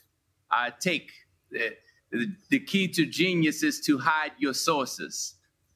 I 0.51 0.73
take 0.79 1.11
the, 1.51 1.77
the, 2.13 2.29
the 2.51 2.61
key 2.61 2.89
to 2.89 3.07
genius 3.07 3.63
is 3.63 3.81
to 3.83 3.99
hide 3.99 4.33
your 4.39 4.55
sources. 4.55 5.35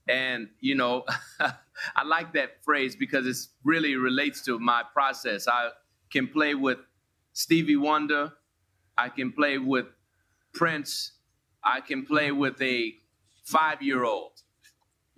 And, 0.09 0.49
you 0.61 0.75
know, 0.75 1.04
I 1.40 2.04
like 2.04 2.32
that 2.35 2.62
phrase 2.64 2.94
because 2.94 3.26
it 3.26 3.37
really 3.64 3.97
relates 3.97 4.44
to 4.44 4.59
my 4.59 4.82
process. 4.92 5.49
I 5.49 5.70
can 6.12 6.28
play 6.28 6.54
with 6.54 6.78
Stevie 7.32 7.76
Wonder, 7.76 8.32
I 8.99 9.09
can 9.09 9.32
play 9.32 9.59
with 9.59 9.87
Prince, 10.52 11.12
I 11.62 11.80
can 11.80 12.04
play 12.04 12.32
with 12.32 12.60
a 12.62 12.94
five 13.44 13.82
year 13.82 14.04
old. 14.04 14.32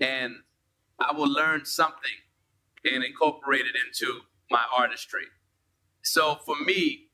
And 0.01 0.37
I 0.99 1.13
will 1.13 1.29
learn 1.29 1.65
something 1.65 2.11
and 2.85 3.05
incorporate 3.05 3.63
it 3.67 3.77
into 3.87 4.21
my 4.51 4.65
artistry. 4.77 5.27
So 6.03 6.39
for 6.45 6.57
me, 6.57 7.09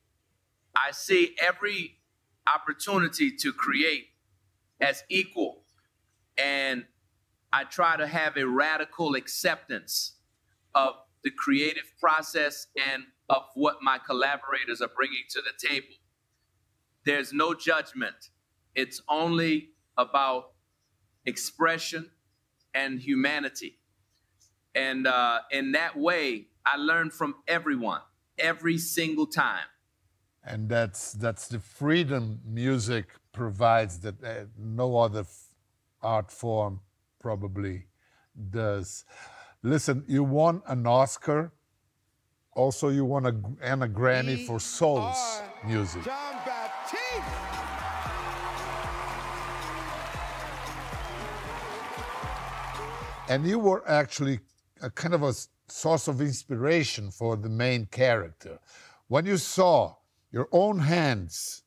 I 0.75 0.93
see 0.93 1.37
every 1.41 1.99
opportunity 2.53 3.31
to 3.37 3.53
create 3.53 4.09
as 4.81 5.05
equal. 5.09 5.65
And 6.37 6.85
I 7.53 7.65
try 7.65 7.97
to 7.97 8.07
have 8.07 8.37
a 8.37 8.47
radical 8.47 9.15
acceptance 9.15 10.17
of 10.75 10.95
the 11.25 11.31
creative 11.31 11.93
process 12.01 12.69
and 12.93 13.05
of 13.29 13.43
what 13.55 13.79
my 13.83 13.99
collaborators 13.99 14.81
are 14.81 14.91
bringing 14.95 15.25
to 15.31 15.43
the 15.43 15.69
table. 15.69 15.95
There's 17.05 17.33
no 17.33 17.55
judgment, 17.55 18.31
it's 18.79 19.03
only 19.09 19.71
about 19.97 20.53
expression 21.27 22.13
and 22.73 23.01
humanity. 23.01 23.81
And 24.73 25.05
uh, 25.09 25.41
in 25.51 25.73
that 25.73 25.99
way, 25.99 26.47
I 26.65 26.77
learn 26.77 27.11
from 27.11 27.35
everyone 27.49 28.03
every 28.39 28.79
single 28.79 29.27
time. 29.27 29.69
And 30.45 30.69
that's 30.69 31.13
that's 31.13 31.49
the 31.49 31.59
freedom 31.59 32.41
music 32.47 33.07
provides 33.33 33.99
that 34.01 34.23
uh, 34.23 34.45
no 34.57 34.97
other 34.97 35.25
art 36.01 36.31
form 36.31 36.81
probably 37.19 37.87
does. 38.51 39.05
Listen, 39.63 40.05
you 40.07 40.23
won 40.23 40.63
an 40.69 40.87
Oscar. 40.87 41.53
Also, 42.53 42.91
you 42.91 43.05
won 43.05 43.27
a, 43.27 43.35
and 43.61 43.83
a 43.83 43.89
Grammy 43.89 44.47
for 44.47 44.61
Souls 44.61 45.43
music. 45.67 46.05
Jon 46.05 46.35
Batiste. 46.47 47.38
And 53.29 53.47
you 53.47 53.59
were 53.59 53.87
actually 53.87 54.41
a 54.81 54.89
kind 54.89 55.13
of 55.13 55.23
a 55.23 55.35
source 55.69 56.09
of 56.09 56.23
inspiration 56.23 57.11
for 57.11 57.37
the 57.37 57.51
main 57.51 57.85
character. 57.87 58.59
When 59.09 59.27
you 59.27 59.37
saw 59.37 59.97
your 60.33 60.49
own 60.51 60.79
hands 60.79 61.63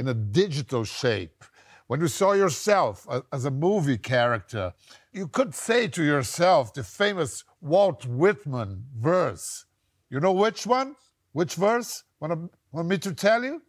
in 0.00 0.08
a 0.08 0.14
digital 0.14 0.82
shape, 0.82 1.44
when 1.86 2.00
you 2.00 2.08
saw 2.08 2.32
yourself 2.32 3.06
as 3.32 3.44
a 3.44 3.50
movie 3.52 3.98
character, 3.98 4.72
you 5.12 5.28
could 5.28 5.54
say 5.54 5.86
to 5.86 6.02
yourself 6.02 6.74
the 6.74 6.82
famous 6.82 7.44
Walt 7.60 8.04
Whitman 8.04 8.86
verse. 8.98 9.66
You 10.10 10.18
know 10.18 10.32
which 10.32 10.66
one? 10.66 10.96
Which 11.32 11.54
verse? 11.54 12.02
Want, 12.18 12.50
want 12.72 12.88
me 12.88 12.98
to 12.98 13.14
tell 13.14 13.44
you? 13.44 13.62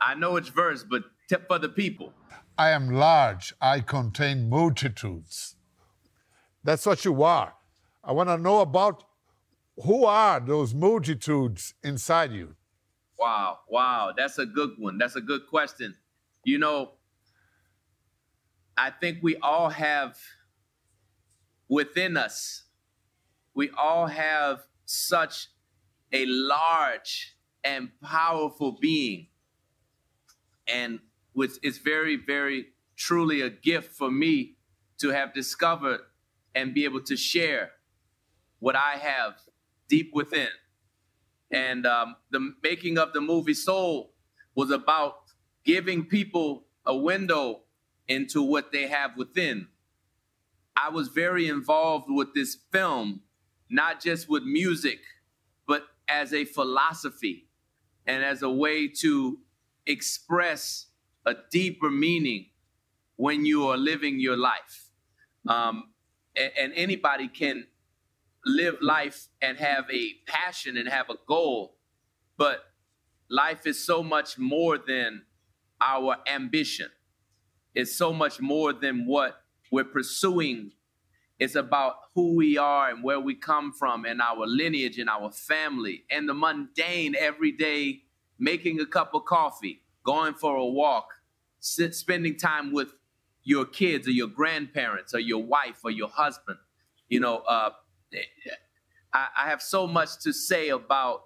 I 0.00 0.14
know 0.14 0.32
which 0.32 0.48
verse, 0.50 0.82
but 0.82 1.02
tip 1.28 1.46
for 1.46 1.58
the 1.58 1.68
people. 1.68 2.14
I 2.56 2.70
am 2.70 2.88
large, 2.88 3.52
I 3.60 3.80
contain 3.80 4.48
multitudes. 4.48 5.56
That's 6.64 6.86
what 6.86 7.04
you 7.04 7.22
are. 7.22 7.54
I 8.04 8.12
want 8.12 8.28
to 8.28 8.38
know 8.38 8.60
about 8.60 9.04
who 9.82 10.04
are 10.04 10.40
those 10.40 10.74
multitudes 10.74 11.74
inside 11.82 12.32
you? 12.32 12.54
Wow, 13.18 13.60
wow, 13.68 14.12
that's 14.16 14.38
a 14.38 14.46
good 14.46 14.70
one. 14.78 14.98
That's 14.98 15.16
a 15.16 15.20
good 15.20 15.46
question. 15.48 15.94
You 16.44 16.58
know, 16.58 16.92
I 18.76 18.90
think 18.90 19.18
we 19.22 19.36
all 19.36 19.70
have 19.70 20.18
within 21.68 22.16
us, 22.16 22.64
we 23.54 23.70
all 23.70 24.06
have 24.06 24.66
such 24.84 25.48
a 26.12 26.26
large 26.26 27.36
and 27.64 27.90
powerful 28.02 28.76
being. 28.80 29.28
And 30.66 31.00
which 31.32 31.52
very, 31.78 32.16
very 32.16 32.66
truly 32.96 33.40
a 33.40 33.50
gift 33.50 33.96
for 33.96 34.10
me 34.10 34.56
to 34.98 35.10
have 35.10 35.32
discovered 35.32 36.00
and 36.54 36.74
be 36.74 36.84
able 36.84 37.02
to 37.02 37.16
share 37.16 37.70
what 38.58 38.76
I 38.76 38.96
have 38.96 39.34
deep 39.88 40.10
within. 40.14 40.48
And 41.50 41.86
um, 41.86 42.16
the 42.30 42.54
making 42.62 42.98
of 42.98 43.12
the 43.12 43.20
movie 43.20 43.54
Soul 43.54 44.14
was 44.54 44.70
about 44.70 45.16
giving 45.64 46.04
people 46.04 46.64
a 46.86 46.96
window 46.96 47.60
into 48.08 48.42
what 48.42 48.72
they 48.72 48.88
have 48.88 49.16
within. 49.16 49.68
I 50.76 50.88
was 50.90 51.08
very 51.08 51.48
involved 51.48 52.06
with 52.08 52.34
this 52.34 52.56
film, 52.72 53.22
not 53.70 54.00
just 54.00 54.28
with 54.28 54.42
music, 54.44 55.00
but 55.66 55.84
as 56.08 56.32
a 56.32 56.44
philosophy 56.44 57.48
and 58.06 58.24
as 58.24 58.42
a 58.42 58.50
way 58.50 58.88
to 58.88 59.38
express 59.86 60.86
a 61.26 61.34
deeper 61.50 61.90
meaning 61.90 62.46
when 63.16 63.44
you 63.44 63.68
are 63.68 63.76
living 63.76 64.18
your 64.18 64.36
life. 64.36 64.90
Um, 65.46 65.91
and, 66.36 66.52
and 66.58 66.72
anybody 66.74 67.28
can 67.28 67.66
live 68.44 68.76
life 68.80 69.28
and 69.40 69.58
have 69.58 69.84
a 69.92 70.14
passion 70.26 70.76
and 70.76 70.88
have 70.88 71.10
a 71.10 71.16
goal, 71.26 71.76
but 72.36 72.64
life 73.30 73.66
is 73.66 73.84
so 73.84 74.02
much 74.02 74.38
more 74.38 74.78
than 74.78 75.22
our 75.80 76.16
ambition. 76.26 76.88
It's 77.74 77.94
so 77.94 78.12
much 78.12 78.40
more 78.40 78.72
than 78.72 79.06
what 79.06 79.42
we're 79.70 79.84
pursuing. 79.84 80.72
It's 81.38 81.54
about 81.54 81.94
who 82.14 82.36
we 82.36 82.58
are 82.58 82.90
and 82.90 83.02
where 83.02 83.18
we 83.20 83.34
come 83.34 83.72
from 83.72 84.04
and 84.04 84.20
our 84.20 84.46
lineage 84.46 84.98
and 84.98 85.08
our 85.08 85.30
family 85.32 86.04
and 86.10 86.28
the 86.28 86.34
mundane 86.34 87.16
everyday 87.18 88.02
making 88.38 88.80
a 88.80 88.86
cup 88.86 89.14
of 89.14 89.24
coffee, 89.24 89.82
going 90.04 90.34
for 90.34 90.56
a 90.56 90.66
walk, 90.66 91.06
sit, 91.60 91.94
spending 91.94 92.36
time 92.36 92.72
with 92.72 92.92
your 93.44 93.64
kids 93.64 94.06
or 94.06 94.12
your 94.12 94.28
grandparents 94.28 95.14
or 95.14 95.20
your 95.20 95.42
wife 95.42 95.80
or 95.84 95.90
your 95.90 96.08
husband. 96.08 96.58
You 97.08 97.20
know, 97.20 97.38
uh, 97.38 97.70
I, 99.12 99.26
I 99.36 99.48
have 99.48 99.62
so 99.62 99.86
much 99.86 100.20
to 100.22 100.32
say 100.32 100.68
about 100.68 101.24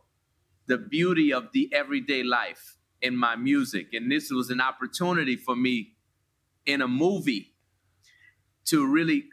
the 0.67 0.79
beauty 0.79 1.33
of 1.33 1.49
the 1.53 1.71
everyday 1.73 2.23
life 2.23 2.77
in 3.01 3.17
my 3.17 3.37
music. 3.37 3.89
And 3.93 4.11
this 4.11 4.31
was 4.31 4.51
an 4.51 4.61
opportunity 4.61 5.37
for 5.37 5.55
me 5.55 5.95
in 6.65 6.83
a 6.83 6.89
movie 6.89 7.55
to 8.67 8.87
really 8.87 9.27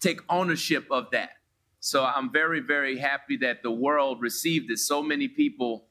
take 0.00 0.20
ownership 0.28 0.86
of 0.90 1.10
that. 1.12 1.30
So 1.80 2.04
I'm 2.04 2.32
very, 2.32 2.60
very 2.60 2.98
happy 2.98 3.36
that 3.38 3.62
the 3.62 3.70
world 3.70 4.20
received 4.20 4.70
it. 4.70 4.78
So 4.78 5.02
many 5.02 5.28
people 5.28 5.86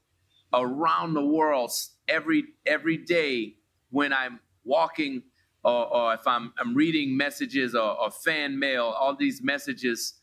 around 0.54 1.14
the 1.14 1.26
world 1.26 1.72
every 2.08 2.44
every 2.66 2.98
day 2.98 3.56
when 3.90 4.12
I'm 4.12 4.40
walking 4.64 5.24
or, 5.64 5.94
or 5.94 6.14
if 6.14 6.26
I'm, 6.28 6.54
I'm 6.58 6.76
reading 6.76 7.16
messages 7.16 7.76
or, 7.76 8.00
or 8.00 8.12
fan 8.12 8.58
mail, 8.58 8.86
all 8.86 9.16
these 9.16 9.42
messages 9.42 10.16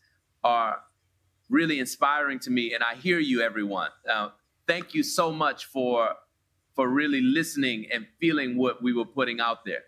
are 0.43 0.79
really 1.49 1.79
inspiring 1.79 2.39
to 2.39 2.51
me. 2.51 2.73
And 2.73 2.83
I 2.83 2.95
hear 2.95 3.19
you, 3.19 3.41
everyone. 3.41 3.89
Uh, 4.09 4.29
thank 4.67 4.93
you 4.93 5.03
so 5.03 5.31
much 5.31 5.65
for 5.65 6.15
for 6.75 6.87
really 6.87 7.19
listening 7.19 7.87
and 7.91 8.07
feeling 8.21 8.55
what 8.55 8.81
we 8.81 8.93
were 8.93 9.03
putting 9.03 9.41
out 9.41 9.65
there. 9.65 9.83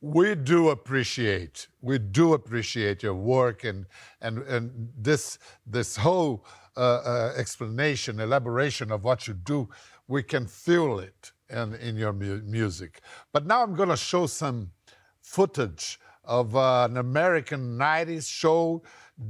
We 0.00 0.36
do 0.36 0.68
appreciate, 0.68 1.66
we 1.80 1.98
do 1.98 2.34
appreciate 2.34 3.02
your 3.02 3.14
work 3.14 3.64
and 3.64 3.86
and 4.20 4.38
and 4.38 4.90
this 4.96 5.38
this 5.66 5.96
whole 5.96 6.44
uh, 6.76 6.80
uh, 6.80 7.32
explanation, 7.36 8.20
elaboration 8.20 8.92
of 8.92 9.02
what 9.02 9.26
you 9.26 9.34
do. 9.34 9.68
We 10.06 10.22
can 10.22 10.46
feel 10.46 11.00
it 11.00 11.32
in 11.50 11.74
in 11.74 11.96
your 11.96 12.12
mu 12.12 12.40
music. 12.44 13.00
But 13.32 13.46
now 13.46 13.62
I'm 13.62 13.74
going 13.74 13.88
to 13.88 13.96
show 13.96 14.26
some 14.26 14.72
footage 15.20 15.98
of 16.24 16.54
uh, 16.56 16.86
an 16.90 16.96
American 16.96 17.78
'90s 17.78 18.28
show 18.28 18.82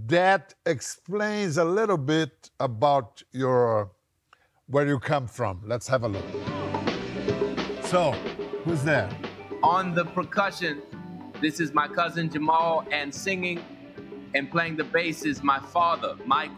that 0.07 0.55
explains 0.67 1.57
a 1.57 1.65
little 1.65 1.99
bit 1.99 2.51
about 2.61 3.23
your 3.33 3.91
where 4.67 4.87
you 4.87 4.99
come 4.99 5.27
from. 5.27 5.63
Let's 5.65 5.89
have 5.89 6.03
a 6.05 6.09
look. 6.09 6.25
So, 7.85 8.13
who's 8.65 8.83
there? 8.83 9.09
On 9.63 9.95
the 9.95 10.05
percussion, 10.05 10.83
this 11.41 11.59
is 11.59 11.73
my 11.73 11.89
cousin 11.89 12.29
Jamal, 12.31 12.85
and 12.93 13.15
singing 13.15 13.65
and 14.35 14.51
playing 14.51 14.77
the 14.77 14.85
bass 14.85 15.25
is 15.25 15.43
my 15.43 15.59
father, 15.59 16.17
Mike, 16.27 16.51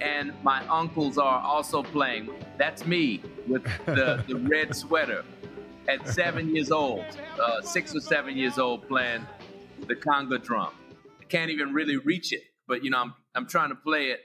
and 0.00 0.32
my 0.42 0.66
uncles 0.68 1.18
are 1.18 1.40
also 1.40 1.82
playing. 1.82 2.30
That's 2.56 2.86
me 2.86 3.22
with 3.46 3.64
the, 3.86 4.24
the 4.26 4.36
red 4.48 4.74
sweater 4.74 5.24
at 5.88 6.06
seven 6.08 6.54
years 6.54 6.70
old, 6.70 7.04
uh, 7.40 7.62
six 7.62 7.94
or 7.94 8.00
seven 8.00 8.36
years 8.36 8.58
old, 8.58 8.86
playing 8.88 9.26
the 9.86 9.94
conga 9.94 10.42
drum. 10.42 10.72
I 11.20 11.24
can't 11.24 11.50
even 11.50 11.72
really 11.72 11.96
reach 11.96 12.32
it, 12.32 12.42
but 12.66 12.84
you 12.84 12.90
know, 12.90 12.98
I'm, 12.98 13.14
I'm 13.34 13.46
trying 13.46 13.70
to 13.70 13.74
play 13.74 14.06
it. 14.06 14.20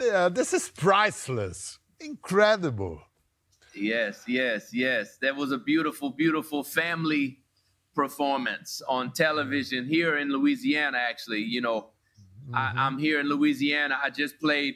Yeah, 0.00 0.28
this 0.28 0.52
is 0.52 0.68
priceless. 0.68 1.78
Incredible. 2.00 3.00
Yes, 3.74 4.24
yes, 4.26 4.70
yes. 4.72 5.18
That 5.22 5.36
was 5.36 5.52
a 5.52 5.58
beautiful, 5.58 6.10
beautiful 6.10 6.62
family 6.62 7.38
performance 7.94 8.82
on 8.88 9.12
television 9.12 9.86
here 9.86 10.16
in 10.16 10.30
Louisiana, 10.30 10.98
actually. 10.98 11.40
You 11.40 11.60
know, 11.60 11.90
mm-hmm. 12.46 12.54
I, 12.54 12.86
am 12.86 12.98
here 12.98 13.20
in 13.20 13.28
Louisiana. 13.28 13.98
I 14.02 14.10
just 14.10 14.40
played 14.40 14.74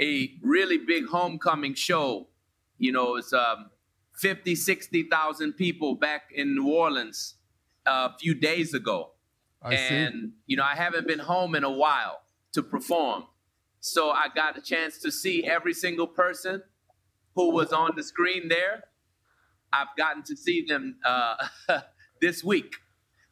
a 0.00 0.30
really 0.42 0.78
big 0.78 1.06
homecoming 1.06 1.74
show. 1.74 2.28
You 2.78 2.92
know, 2.92 3.16
it's 3.16 3.32
um, 3.32 3.70
50, 4.16 4.54
60,000 4.54 5.52
people 5.54 5.94
back 5.94 6.30
in 6.34 6.54
New 6.54 6.68
Orleans 6.68 7.34
uh, 7.86 8.08
a 8.14 8.18
few 8.18 8.34
days 8.34 8.74
ago. 8.74 9.12
I 9.62 9.74
and, 9.74 10.14
see. 10.14 10.30
you 10.46 10.56
know, 10.56 10.64
I 10.64 10.74
haven't 10.74 11.06
been 11.06 11.18
home 11.18 11.54
in 11.54 11.64
a 11.64 11.70
while 11.70 12.20
to 12.52 12.62
perform. 12.62 13.24
So 13.80 14.10
I 14.10 14.26
got 14.34 14.58
a 14.58 14.60
chance 14.60 14.98
to 14.98 15.12
see 15.12 15.44
every 15.44 15.74
single 15.74 16.06
person 16.06 16.62
who 17.34 17.50
was 17.50 17.72
on 17.72 17.92
the 17.96 18.02
screen 18.02 18.48
there. 18.48 18.84
I've 19.72 19.88
gotten 19.96 20.22
to 20.24 20.36
see 20.36 20.64
them 20.66 20.96
uh, 21.04 21.36
this 22.20 22.42
week. 22.42 22.74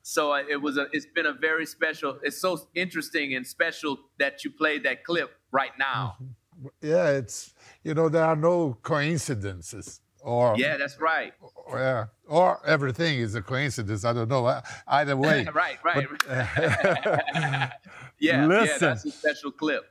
So 0.02 0.34
it 0.34 0.60
was 0.60 0.76
a, 0.76 0.86
it's 0.92 1.06
been 1.06 1.24
a 1.24 1.32
very 1.32 1.64
special. 1.64 2.18
It's 2.22 2.38
so 2.38 2.68
interesting 2.74 3.34
and 3.34 3.46
special 3.46 3.98
that 4.18 4.44
you 4.44 4.50
played 4.50 4.84
that 4.84 5.02
clip 5.02 5.30
right 5.50 5.72
now. 5.78 6.16
Mm-hmm. 6.16 6.32
Yeah, 6.80 7.10
it's 7.10 7.54
you 7.82 7.94
know 7.94 8.08
there 8.08 8.24
are 8.24 8.36
no 8.36 8.78
coincidences. 8.82 10.00
Or 10.24 10.54
yeah, 10.56 10.78
that's 10.78 10.98
right. 10.98 11.34
Or, 11.40 11.78
yeah, 11.78 12.06
or 12.26 12.58
everything 12.66 13.18
is 13.18 13.34
a 13.34 13.42
coincidence. 13.42 14.06
I 14.06 14.14
don't 14.14 14.28
know. 14.28 14.60
Either 14.86 15.18
way. 15.18 15.46
right, 15.54 15.76
right. 15.84 16.06
But, 16.10 16.26
yeah, 18.18 18.46
Listen, 18.46 18.68
yeah, 18.68 18.76
that's 18.78 19.04
a 19.04 19.10
special 19.10 19.52
clip. 19.52 19.84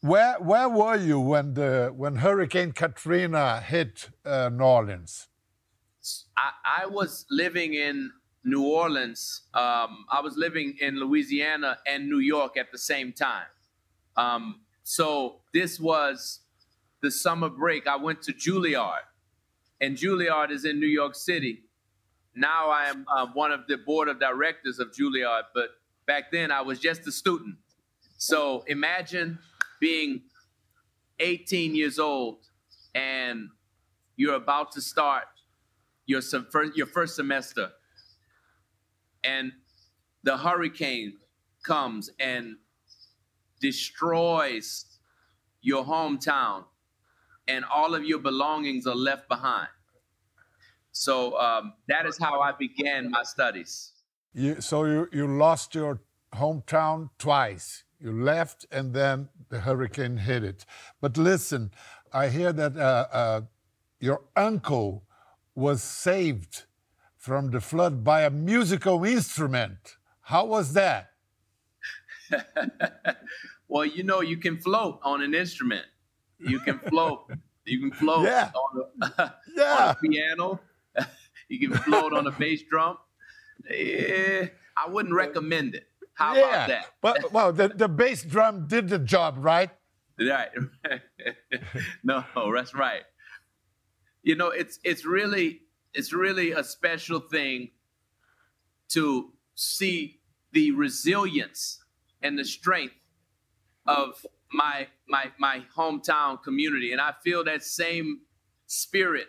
Where 0.00 0.34
where 0.34 0.68
were 0.68 0.96
you 0.96 1.18
when 1.18 1.54
the 1.54 1.92
when 1.96 2.16
Hurricane 2.16 2.70
Katrina 2.70 3.60
hit 3.60 4.10
uh, 4.24 4.48
New 4.52 4.62
Orleans? 4.62 5.28
I, 6.36 6.82
I, 6.82 6.86
was 6.86 7.24
living 7.30 7.74
in 7.74 8.12
New 8.44 8.62
Orleans. 8.62 9.42
Um, 9.54 10.04
I 10.12 10.20
was 10.22 10.36
living 10.36 10.76
in 10.80 11.00
Louisiana 11.00 11.78
and 11.86 12.08
New 12.08 12.18
York 12.18 12.58
at 12.58 12.70
the 12.70 12.78
same 12.78 13.12
time. 13.12 13.46
Um, 14.16 14.60
so 14.84 15.40
this 15.52 15.80
was 15.80 16.40
the 17.02 17.10
summer 17.10 17.48
break. 17.48 17.86
I 17.86 17.96
went 17.96 18.22
to 18.22 18.32
Juilliard, 18.32 19.00
and 19.80 19.96
Juilliard 19.96 20.50
is 20.50 20.64
in 20.64 20.78
New 20.78 20.86
York 20.86 21.14
City. 21.14 21.64
Now 22.36 22.70
I 22.70 22.86
am 22.88 23.06
uh, 23.08 23.26
one 23.32 23.50
of 23.50 23.66
the 23.66 23.78
board 23.78 24.08
of 24.08 24.20
directors 24.20 24.78
of 24.78 24.92
Juilliard, 24.92 25.44
but 25.54 25.70
back 26.06 26.30
then 26.30 26.50
I 26.52 26.60
was 26.60 26.78
just 26.78 27.06
a 27.06 27.12
student. 27.12 27.56
So 28.18 28.62
imagine 28.66 29.38
being 29.80 30.22
18 31.20 31.74
years 31.74 31.98
old 31.98 32.38
and 32.94 33.48
you're 34.16 34.34
about 34.34 34.72
to 34.72 34.80
start 34.80 35.24
your 36.06 36.20
your 36.74 36.86
first 36.86 37.16
semester 37.16 37.70
and 39.22 39.52
the 40.22 40.36
hurricane 40.36 41.14
comes 41.64 42.10
and 42.18 42.56
destroys 43.68 44.66
your 45.70 45.84
hometown 45.84 46.64
and 47.52 47.64
all 47.78 47.94
of 47.94 48.02
your 48.10 48.18
belongings 48.30 48.86
are 48.86 49.00
left 49.10 49.26
behind 49.28 49.68
so 50.92 51.38
um, 51.46 51.72
that 51.88 52.04
is 52.10 52.16
how 52.18 52.34
i 52.40 52.52
began 52.66 53.10
my 53.10 53.22
studies 53.22 53.74
you, 54.34 54.60
so 54.60 54.84
you, 54.84 55.08
you 55.12 55.26
lost 55.26 55.74
your 55.74 56.00
hometown 56.34 57.10
twice 57.18 57.84
you 58.04 58.12
left, 58.12 58.66
and 58.70 58.92
then 58.92 59.28
the 59.48 59.60
hurricane 59.60 60.18
hit 60.18 60.44
it. 60.44 60.66
But 61.00 61.16
listen, 61.16 61.70
I 62.12 62.28
hear 62.28 62.52
that 62.52 62.76
uh, 62.76 63.06
uh, 63.10 63.40
your 63.98 64.20
uncle 64.36 65.04
was 65.54 65.82
saved 65.82 66.64
from 67.16 67.50
the 67.50 67.60
flood 67.60 68.04
by 68.04 68.22
a 68.22 68.30
musical 68.30 69.04
instrument. 69.04 69.96
How 70.20 70.44
was 70.44 70.74
that? 70.74 71.12
well, 73.68 73.84
you 73.84 74.02
know, 74.02 74.20
you 74.20 74.36
can 74.36 74.58
float 74.58 75.00
on 75.02 75.22
an 75.22 75.34
instrument. 75.34 75.86
You 76.38 76.60
can 76.60 76.78
float. 76.78 77.30
you 77.64 77.80
can 77.80 77.92
float 77.92 78.24
yeah. 78.24 78.50
on, 78.54 78.84
a, 79.02 79.34
yeah. 79.56 79.64
on 79.64 79.90
a 79.90 79.94
piano. 79.94 80.60
you 81.48 81.68
can 81.68 81.78
float 81.78 82.12
on 82.12 82.26
a 82.26 82.30
bass 82.30 82.62
drum. 82.68 82.98
Eh, 83.70 84.46
I 84.76 84.88
wouldn't 84.88 85.14
recommend 85.14 85.74
it. 85.74 85.86
How 86.14 86.34
yeah. 86.34 86.40
about 86.40 86.68
that? 86.68 86.86
But 87.00 87.32
well, 87.32 87.52
the, 87.52 87.68
the 87.68 87.88
bass 87.88 88.22
drum 88.22 88.66
did 88.68 88.88
the 88.88 88.98
job, 88.98 89.36
right? 89.38 89.70
Right. 90.18 90.50
no, 92.04 92.24
that's 92.54 92.74
right. 92.74 93.02
You 94.22 94.36
know, 94.36 94.48
it's 94.48 94.78
it's 94.84 95.04
really 95.04 95.62
it's 95.92 96.12
really 96.12 96.52
a 96.52 96.62
special 96.62 97.20
thing 97.20 97.70
to 98.90 99.32
see 99.54 100.20
the 100.52 100.70
resilience 100.70 101.82
and 102.22 102.38
the 102.38 102.44
strength 102.44 102.94
of 103.86 104.24
my 104.52 104.86
my 105.08 105.30
my 105.38 105.62
hometown 105.76 106.42
community 106.42 106.92
and 106.92 107.00
i 107.00 107.12
feel 107.22 107.44
that 107.44 107.62
same 107.62 108.20
spirit 108.66 109.26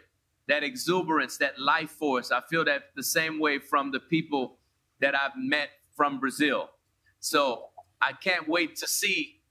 that 0.48 0.64
exuberance 0.64 1.38
that 1.38 1.60
life 1.60 1.90
force 1.92 2.32
i 2.32 2.42
feel 2.50 2.64
that 2.64 2.92
the 2.96 3.04
same 3.04 3.40
way 3.40 3.60
from 3.60 3.92
the 3.92 4.00
people 4.00 4.58
that 5.02 5.16
i've 5.16 5.36
met 5.36 5.70
from 5.96 6.20
brazil 6.20 6.70
so 7.20 7.70
I 8.02 8.14
can't 8.14 8.48
wait 8.48 8.76
to 8.78 8.88
see 8.88 9.42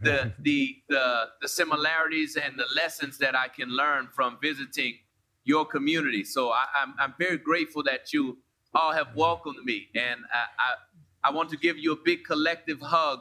the 0.00 0.32
the 0.38 0.76
the 0.88 1.24
the 1.40 1.48
similarities 1.48 2.36
and 2.36 2.58
the 2.58 2.66
lessons 2.74 3.18
that 3.18 3.34
I 3.34 3.48
can 3.48 3.68
learn 3.68 4.08
from 4.14 4.38
visiting 4.40 4.98
your 5.44 5.64
community. 5.64 6.24
So 6.24 6.50
I, 6.50 6.64
am 6.82 6.94
I'm, 6.98 7.10
I'm 7.10 7.14
very 7.18 7.38
grateful 7.38 7.82
that 7.84 8.12
you 8.12 8.38
all 8.74 8.92
have 8.92 9.08
welcomed 9.14 9.64
me, 9.64 9.88
and 9.94 10.20
I, 10.32 10.44
I, 10.58 11.28
I 11.28 11.30
want 11.32 11.50
to 11.50 11.56
give 11.56 11.78
you 11.78 11.92
a 11.92 11.96
big 12.04 12.24
collective 12.24 12.80
hug. 12.80 13.20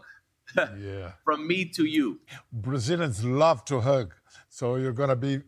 Yeah. 0.57 1.11
From 1.23 1.47
me 1.47 1.65
to 1.65 1.85
you. 1.85 2.19
Brazilians 2.51 3.23
love 3.23 3.65
to 3.65 3.81
hug, 3.81 4.13
so 4.49 4.75
you're 4.75 4.93
going 4.93 5.09
to 5.09 5.15
be 5.15 5.41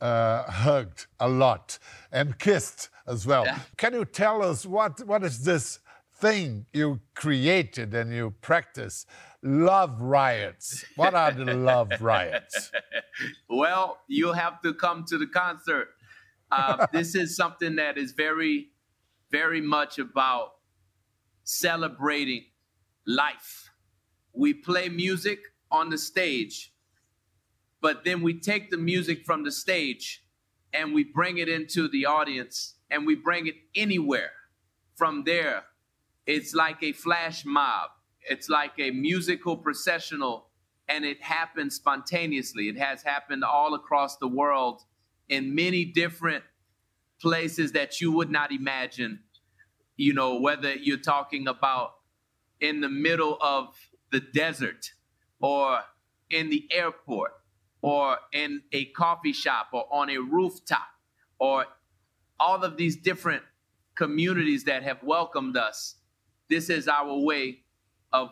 uh, 0.00 0.44
hugged 0.50 1.06
a 1.18 1.28
lot 1.28 1.78
and 2.10 2.38
kissed 2.38 2.88
as 3.06 3.26
well. 3.26 3.44
Yeah. 3.44 3.58
Can 3.76 3.94
you 3.94 4.04
tell 4.04 4.42
us 4.42 4.64
what 4.64 5.04
what 5.06 5.22
is 5.24 5.44
this 5.44 5.80
thing 6.14 6.66
you 6.72 7.00
created 7.14 7.94
and 7.94 8.12
you 8.12 8.34
practice? 8.40 9.06
Love 9.42 10.00
riots. 10.00 10.84
What 10.96 11.14
are 11.14 11.32
the 11.32 11.54
love 11.54 11.90
riots? 12.00 12.70
Well, 13.48 13.98
you'll 14.06 14.34
have 14.34 14.60
to 14.62 14.74
come 14.74 15.04
to 15.08 15.18
the 15.18 15.26
concert. 15.26 15.88
Uh, 16.52 16.84
this 16.92 17.14
is 17.14 17.36
something 17.36 17.76
that 17.76 17.96
is 17.96 18.10
very, 18.10 18.70
very 19.30 19.60
much 19.60 20.00
about 20.00 20.54
celebrating 21.44 22.44
life. 23.06 23.69
We 24.40 24.54
play 24.54 24.88
music 24.88 25.40
on 25.70 25.90
the 25.90 25.98
stage, 25.98 26.72
but 27.82 28.06
then 28.06 28.22
we 28.22 28.40
take 28.40 28.70
the 28.70 28.78
music 28.78 29.26
from 29.26 29.44
the 29.44 29.52
stage 29.52 30.24
and 30.72 30.94
we 30.94 31.04
bring 31.04 31.36
it 31.36 31.50
into 31.50 31.88
the 31.88 32.06
audience 32.06 32.76
and 32.90 33.06
we 33.06 33.16
bring 33.16 33.48
it 33.48 33.56
anywhere. 33.74 34.30
From 34.94 35.24
there, 35.24 35.64
it's 36.24 36.54
like 36.54 36.82
a 36.82 36.92
flash 36.92 37.44
mob, 37.44 37.90
it's 38.30 38.48
like 38.48 38.72
a 38.78 38.90
musical 38.92 39.58
processional, 39.58 40.46
and 40.88 41.04
it 41.04 41.20
happens 41.20 41.74
spontaneously. 41.74 42.70
It 42.70 42.78
has 42.78 43.02
happened 43.02 43.44
all 43.44 43.74
across 43.74 44.16
the 44.16 44.28
world 44.28 44.80
in 45.28 45.54
many 45.54 45.84
different 45.84 46.44
places 47.20 47.72
that 47.72 48.00
you 48.00 48.10
would 48.12 48.30
not 48.30 48.52
imagine. 48.52 49.20
You 49.98 50.14
know, 50.14 50.40
whether 50.40 50.72
you're 50.72 50.96
talking 50.96 51.46
about 51.46 51.90
in 52.58 52.80
the 52.80 52.88
middle 52.88 53.36
of 53.42 53.74
the 54.10 54.20
desert 54.20 54.92
or 55.40 55.80
in 56.30 56.50
the 56.50 56.68
airport 56.70 57.32
or 57.82 58.18
in 58.32 58.62
a 58.72 58.86
coffee 58.86 59.32
shop 59.32 59.68
or 59.72 59.86
on 59.90 60.10
a 60.10 60.18
rooftop 60.18 60.88
or 61.38 61.66
all 62.38 62.62
of 62.62 62.76
these 62.76 62.96
different 62.96 63.42
communities 63.94 64.64
that 64.64 64.82
have 64.82 65.02
welcomed 65.02 65.56
us. 65.56 65.96
This 66.48 66.70
is 66.70 66.88
our 66.88 67.18
way 67.18 67.60
of 68.12 68.30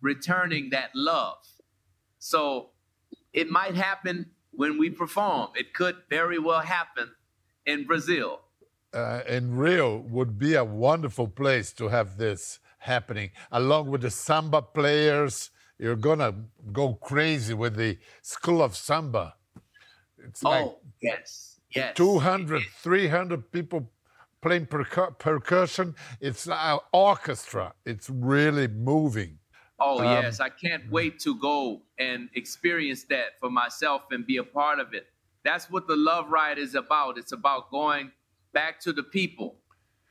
returning 0.00 0.70
that 0.70 0.90
love. 0.94 1.38
So 2.18 2.70
it 3.32 3.50
might 3.50 3.74
happen 3.74 4.30
when 4.52 4.78
we 4.78 4.90
perform. 4.90 5.48
It 5.56 5.74
could 5.74 5.96
very 6.08 6.38
well 6.38 6.60
happen 6.60 7.10
in 7.66 7.84
Brazil. 7.86 8.40
Uh, 8.92 9.22
in 9.28 9.56
Rio 9.56 9.96
would 9.96 10.38
be 10.38 10.54
a 10.54 10.64
wonderful 10.64 11.26
place 11.26 11.72
to 11.72 11.88
have 11.88 12.16
this 12.16 12.60
happening, 12.84 13.30
along 13.50 13.90
with 13.90 14.02
the 14.02 14.10
samba 14.10 14.62
players. 14.62 15.50
You're 15.78 15.96
gonna 15.96 16.34
go 16.72 16.94
crazy 16.94 17.54
with 17.54 17.76
the 17.76 17.98
School 18.22 18.62
of 18.62 18.76
Samba. 18.76 19.34
It's 20.18 20.44
oh, 20.44 20.50
like 20.50 20.76
yes, 21.00 21.60
yes. 21.74 21.96
200, 21.96 22.62
300 22.82 23.50
people 23.50 23.90
playing 24.40 24.66
percu- 24.66 25.18
percussion. 25.18 25.94
It's 26.20 26.46
an 26.46 26.78
orchestra. 26.92 27.74
It's 27.84 28.08
really 28.08 28.68
moving. 28.68 29.38
Oh 29.80 29.98
um, 29.98 30.04
yes, 30.04 30.40
I 30.40 30.50
can't 30.50 30.88
wait 30.90 31.18
to 31.20 31.34
go 31.36 31.82
and 31.98 32.28
experience 32.34 33.04
that 33.04 33.40
for 33.40 33.50
myself 33.50 34.02
and 34.12 34.26
be 34.26 34.36
a 34.36 34.44
part 34.44 34.78
of 34.78 34.94
it. 34.94 35.06
That's 35.44 35.70
what 35.70 35.86
the 35.86 35.96
Love 35.96 36.30
Riot 36.30 36.58
is 36.58 36.74
about. 36.74 37.18
It's 37.18 37.32
about 37.32 37.70
going 37.70 38.12
back 38.52 38.80
to 38.80 38.92
the 38.92 39.02
people, 39.02 39.56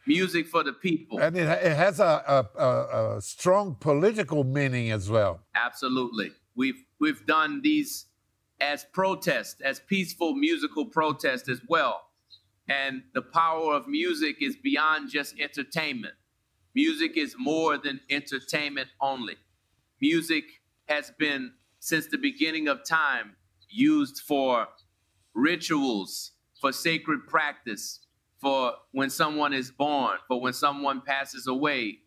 music 0.05 0.47
for 0.47 0.63
the 0.63 0.73
people, 0.73 1.19
and 1.19 1.37
it, 1.37 1.47
it 1.47 1.75
has 1.75 1.99
a, 1.99 2.47
a, 2.55 3.15
a 3.17 3.21
strong 3.21 3.75
political 3.79 4.43
meaning 4.43 4.91
as 4.91 5.09
well. 5.09 5.41
Absolutely, 5.55 6.31
we've 6.55 6.83
we've 6.99 7.25
done 7.25 7.61
these 7.61 8.05
as 8.59 8.85
protest, 8.93 9.61
as 9.61 9.79
peaceful 9.79 10.35
musical 10.35 10.85
protest 10.85 11.49
as 11.49 11.61
well. 11.67 12.01
And 12.69 13.03
the 13.13 13.21
power 13.21 13.73
of 13.73 13.87
music 13.87 14.37
is 14.41 14.55
beyond 14.55 15.09
just 15.09 15.37
entertainment. 15.37 16.13
Music 16.73 17.17
is 17.17 17.35
more 17.37 17.77
than 17.77 17.99
entertainment 18.09 18.87
only. 19.01 19.35
Music 19.99 20.45
has 20.87 21.11
been, 21.19 21.51
since 21.79 22.07
the 22.07 22.17
beginning 22.17 22.67
of 22.67 22.85
time, 22.85 23.35
used 23.69 24.21
for 24.21 24.67
rituals, 25.33 26.31
for 26.61 26.71
sacred 26.71 27.27
practice, 27.27 27.99
for 28.43 28.73
when 28.91 29.09
someone 29.09 29.53
is 29.53 29.71
born, 29.71 30.17
for 30.27 30.41
when 30.41 30.51
someone 30.51 31.01
passes 31.01 31.47
away. 31.47 31.99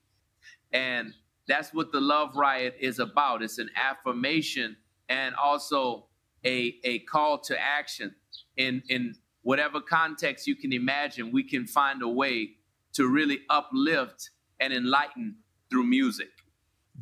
And 0.70 1.14
that's 1.48 1.72
what 1.72 1.92
the 1.92 2.00
Love 2.00 2.36
Riot 2.36 2.76
is 2.78 2.98
about. 2.98 3.42
It's 3.42 3.58
an 3.58 3.70
affirmation 3.74 4.76
and 5.08 5.34
also 5.34 6.08
a, 6.44 6.76
a 6.84 6.98
call 7.00 7.38
to 7.38 7.56
action 7.58 8.14
in, 8.56 8.82
in 8.88 9.14
whatever 9.42 9.80
context 9.80 10.46
you 10.46 10.56
can 10.56 10.72
imagine, 10.72 11.32
we 11.32 11.42
can 11.42 11.66
find 11.66 12.02
a 12.02 12.08
way 12.08 12.50
to 12.92 13.08
really 13.08 13.40
uplift 13.48 14.30
and 14.60 14.74
enlighten 14.74 15.36
through 15.70 15.84
music. 15.84 16.28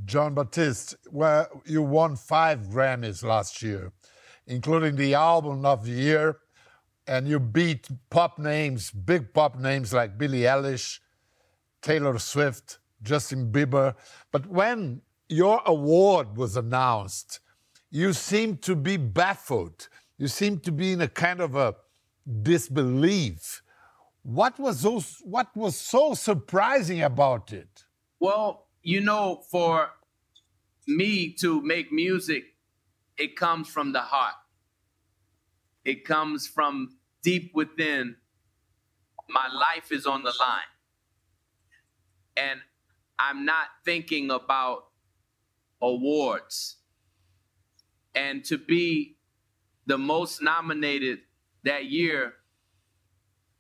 Jon 0.05 0.35
Batiste, 0.35 0.95
well, 1.11 1.49
you 1.65 1.83
won 1.83 2.15
five 2.15 2.61
Grammys 2.69 3.25
last 3.25 3.63
year, 3.63 3.93
including 4.47 4.95
the 4.97 5.15
Album 5.15 5.65
of 5.65 5.85
the 5.85 5.93
Year, 5.93 6.39
and 7.07 7.29
you 7.29 7.39
beat 7.39 7.89
pop 8.11 8.39
names, 8.39 8.91
big 8.91 9.33
pop 9.35 9.59
names 9.59 9.93
like 9.93 10.17
Billie 10.17 10.43
Eilish, 10.43 11.01
Taylor 11.83 12.19
Swift, 12.19 12.79
Justin 13.03 13.53
Bieber. 13.53 13.95
But 14.33 14.47
when 14.47 15.03
your 15.29 15.61
award 15.67 16.37
was 16.37 16.57
announced, 16.57 17.41
you 17.91 18.13
seemed 18.13 18.63
to 18.63 18.75
be 18.75 18.97
baffled. 18.97 19.89
You 20.19 20.29
seemed 20.29 20.63
to 20.65 20.73
be 20.73 20.93
in 20.93 21.01
a 21.01 21.09
kind 21.09 21.41
of 21.41 21.55
a 21.55 21.77
disbelief. 22.43 23.63
What 24.23 24.59
was 24.59 24.81
so, 24.81 25.01
what 25.23 25.55
was 25.55 25.77
so 25.77 26.15
surprising 26.15 27.03
about 27.03 27.53
it? 27.53 27.85
Well, 28.19 28.67
you 28.83 29.01
know, 29.01 29.43
for 29.51 29.91
me 30.87 31.33
to 31.41 31.61
make 31.63 31.93
music, 31.93 32.55
it 33.19 33.37
comes 33.37 33.69
from 33.69 33.93
the 33.93 34.01
heart. 34.01 34.35
It 35.85 36.05
comes 36.05 36.47
from 36.47 36.97
deep 37.23 37.53
within. 37.55 38.17
My 39.29 39.49
life 39.49 39.91
is 39.91 40.07
on 40.07 40.23
the 40.23 40.33
line. 40.39 40.63
And 42.37 42.61
I'm 43.19 43.45
not 43.45 43.67
thinking 43.85 44.31
about 44.31 44.87
awards. 45.81 46.77
And 48.15 48.45
to 48.45 48.59
be 48.59 49.17
the 49.87 49.99
most 49.99 50.43
nominated 50.43 51.21
that 51.65 51.87
year 51.87 52.35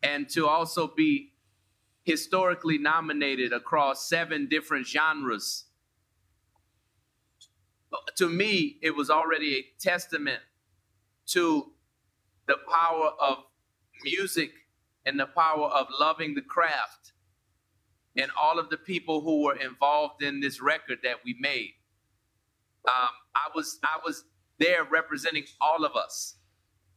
and 0.02 0.28
to 0.30 0.46
also 0.46 0.86
be 0.86 1.32
historically 2.04 2.78
nominated 2.78 3.52
across 3.52 4.08
seven 4.08 4.46
different 4.46 4.86
genres. 4.86 5.64
To 8.16 8.28
me, 8.28 8.78
it 8.82 8.94
was 8.94 9.08
already 9.08 9.56
a 9.56 9.64
testament 9.80 10.40
to 11.26 11.72
the 12.46 12.56
power 12.70 13.10
of 13.20 13.38
music 14.02 14.50
and 15.06 15.18
the 15.18 15.26
power 15.26 15.66
of 15.68 15.86
loving 15.98 16.34
the 16.34 16.42
craft 16.42 17.12
and 18.16 18.30
all 18.40 18.58
of 18.58 18.70
the 18.70 18.76
people 18.76 19.20
who 19.20 19.42
were 19.42 19.56
involved 19.56 20.22
in 20.22 20.40
this 20.40 20.60
record 20.60 20.98
that 21.02 21.16
we 21.24 21.36
made. 21.40 21.74
Um, 22.86 23.08
I 23.34 23.48
was 23.54 23.78
I 23.82 23.98
was 24.04 24.24
there 24.58 24.84
representing 24.84 25.44
all 25.60 25.84
of 25.84 25.96
us. 25.96 26.36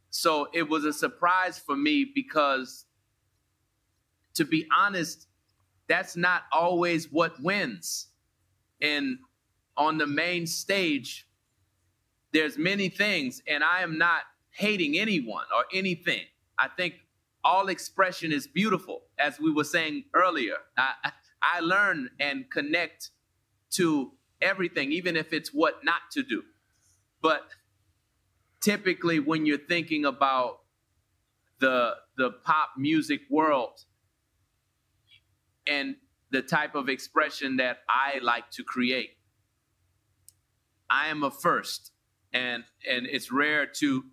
So 0.10 0.48
it 0.54 0.68
was 0.70 0.86
a 0.86 0.94
surprise 0.94 1.60
for 1.60 1.76
me 1.76 2.12
because, 2.14 2.86
to 4.36 4.46
be 4.46 4.68
honest, 4.76 5.28
that's 5.88 6.16
not 6.16 6.44
always 6.52 7.12
what 7.12 7.42
wins. 7.42 8.08
And 8.82 9.18
on 9.76 9.98
the 9.98 10.08
main 10.08 10.46
stage, 10.46 11.28
there's 12.34 12.58
many 12.58 12.90
things, 12.90 13.42
and 13.48 13.64
I 13.64 13.82
am 13.82 13.98
not 13.98 14.22
hating 14.58 14.98
anyone 14.98 15.46
or 15.56 15.66
anything. 15.74 16.22
I 16.60 16.68
think 16.68 16.96
all 17.44 17.70
expression 17.70 18.32
is 18.32 18.48
beautiful, 18.48 19.04
as 19.20 19.40
we 19.40 19.52
were 19.52 19.64
saying 19.64 20.06
earlier. 20.14 20.56
I, 20.78 21.12
I 21.42 21.60
learn 21.60 22.10
and 22.20 22.50
connect 22.52 23.12
to 23.72 24.12
everything, 24.42 24.92
even 24.92 25.16
if 25.16 25.34
it's 25.34 25.50
what 25.54 25.84
not 25.84 26.02
to 26.12 26.24
do. 26.24 26.44
But 27.22 27.44
typically 28.62 29.20
when 29.20 29.46
you're 29.46 29.58
thinking 29.58 30.06
about 30.06 30.60
the 31.60 31.96
the 32.18 32.32
pop 32.44 32.70
music 32.78 33.22
world 33.30 33.80
and 35.66 35.96
the 36.32 36.42
type 36.42 36.76
of 36.76 36.90
expression 36.90 37.58
that 37.58 37.80
I 37.90 38.20
like 38.20 38.50
to 38.52 38.64
create. 38.64 39.12
I 40.90 41.08
am 41.08 41.24
a 41.24 41.32
first 41.32 41.92
and 42.34 42.64
and 42.90 43.06
it's 43.08 43.32
rare 43.32 43.66
to 43.66 44.04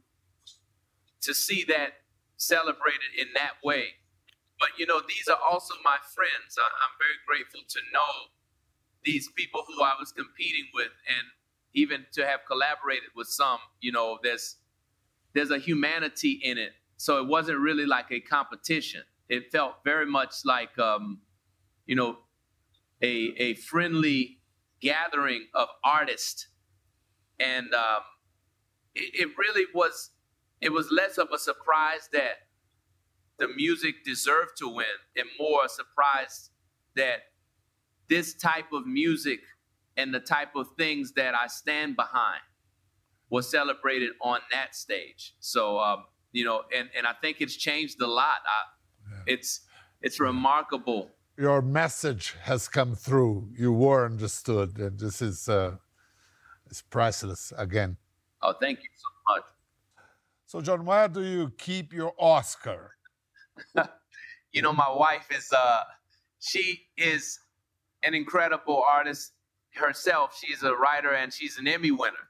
to 1.24 1.34
see 1.34 1.64
that 1.68 1.94
celebrated 2.36 3.12
in 3.18 3.28
that 3.34 3.54
way. 3.62 3.94
But 4.60 4.70
you 4.78 4.86
know, 4.86 5.00
these 5.06 5.28
are 5.28 5.38
also 5.50 5.74
my 5.84 5.96
friends. 6.14 6.56
I, 6.58 6.62
I'm 6.62 6.94
very 6.98 7.18
grateful 7.26 7.60
to 7.68 7.80
know 7.92 8.30
these 9.04 9.28
people 9.36 9.62
who 9.66 9.82
I 9.82 9.94
was 9.98 10.12
competing 10.12 10.66
with, 10.74 10.92
and 11.08 11.26
even 11.74 12.06
to 12.12 12.26
have 12.26 12.40
collaborated 12.46 13.10
with 13.16 13.28
some. 13.28 13.58
You 13.80 13.92
know, 13.92 14.18
there's 14.22 14.56
there's 15.34 15.50
a 15.50 15.58
humanity 15.58 16.40
in 16.42 16.58
it, 16.58 16.72
so 16.96 17.18
it 17.18 17.26
wasn't 17.26 17.58
really 17.58 17.86
like 17.86 18.10
a 18.10 18.20
competition. 18.20 19.02
It 19.28 19.50
felt 19.50 19.76
very 19.84 20.06
much 20.06 20.44
like, 20.44 20.78
um, 20.78 21.20
you 21.86 21.96
know, 21.96 22.18
a 23.02 23.34
a 23.38 23.54
friendly 23.54 24.38
gathering 24.80 25.46
of 25.54 25.68
artists, 25.82 26.48
and 27.40 27.72
um, 27.74 28.02
it, 28.94 29.28
it 29.28 29.28
really 29.38 29.64
was. 29.74 30.10
It 30.60 30.72
was 30.72 30.90
less 30.90 31.18
of 31.18 31.28
a 31.34 31.38
surprise 31.38 32.08
that 32.12 32.48
the 33.38 33.48
music 33.48 34.04
deserved 34.04 34.56
to 34.58 34.68
win, 34.68 34.86
and 35.16 35.26
more 35.38 35.64
a 35.64 35.68
surprise 35.68 36.50
that 36.96 37.20
this 38.08 38.34
type 38.34 38.72
of 38.72 38.86
music 38.86 39.40
and 39.96 40.12
the 40.12 40.20
type 40.20 40.54
of 40.56 40.68
things 40.76 41.12
that 41.12 41.34
I 41.34 41.46
stand 41.46 41.96
behind 41.96 42.40
was 43.30 43.50
celebrated 43.50 44.10
on 44.20 44.40
that 44.52 44.74
stage. 44.74 45.34
So, 45.40 45.78
um, 45.78 46.04
you 46.32 46.44
know, 46.44 46.62
and, 46.76 46.88
and 46.96 47.06
I 47.06 47.12
think 47.20 47.40
it's 47.40 47.56
changed 47.56 48.00
a 48.00 48.06
lot. 48.06 48.38
I, 48.46 49.10
yeah. 49.10 49.34
It's 49.34 49.60
it's 50.00 50.20
remarkable. 50.20 51.10
Your 51.36 51.62
message 51.62 52.36
has 52.42 52.68
come 52.68 52.94
through. 52.94 53.48
You 53.56 53.72
were 53.72 54.04
understood, 54.06 54.78
and 54.78 54.98
this 54.98 55.20
is 55.20 55.48
uh, 55.48 55.76
it's 56.66 56.82
priceless 56.82 57.52
again. 57.56 57.96
Oh, 58.42 58.54
thank 58.60 58.78
you 58.82 58.90
so 58.94 59.34
much. 59.34 59.44
So, 60.54 60.60
Jon, 60.60 60.84
where 60.84 61.08
do 61.08 61.24
you 61.24 61.50
keep 61.58 61.92
your 61.92 62.14
Oscar? 62.16 62.92
you 64.52 64.62
know, 64.62 64.72
my 64.72 64.88
wife 64.88 65.26
is 65.36 65.52
uh, 65.52 65.80
she 66.38 66.82
is 66.96 67.40
an 68.04 68.14
incredible 68.14 68.80
artist 68.88 69.32
herself. 69.74 70.38
She's 70.40 70.62
a 70.62 70.72
writer 70.72 71.10
and 71.12 71.32
she's 71.32 71.58
an 71.58 71.66
Emmy 71.66 71.90
winner. 71.90 72.28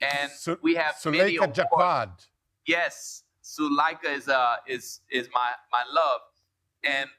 And 0.00 0.30
Su- 0.30 0.58
we 0.62 0.74
have 0.76 0.94
Suleika 0.94 1.12
many 1.18 1.36
Jaouad. 1.36 2.26
Yes, 2.66 3.24
Suleika 3.44 4.06
is 4.10 4.26
uh 4.26 4.56
is 4.66 5.00
is 5.10 5.28
my 5.34 5.50
my 5.70 5.84
love, 5.94 6.22
and 6.82 7.10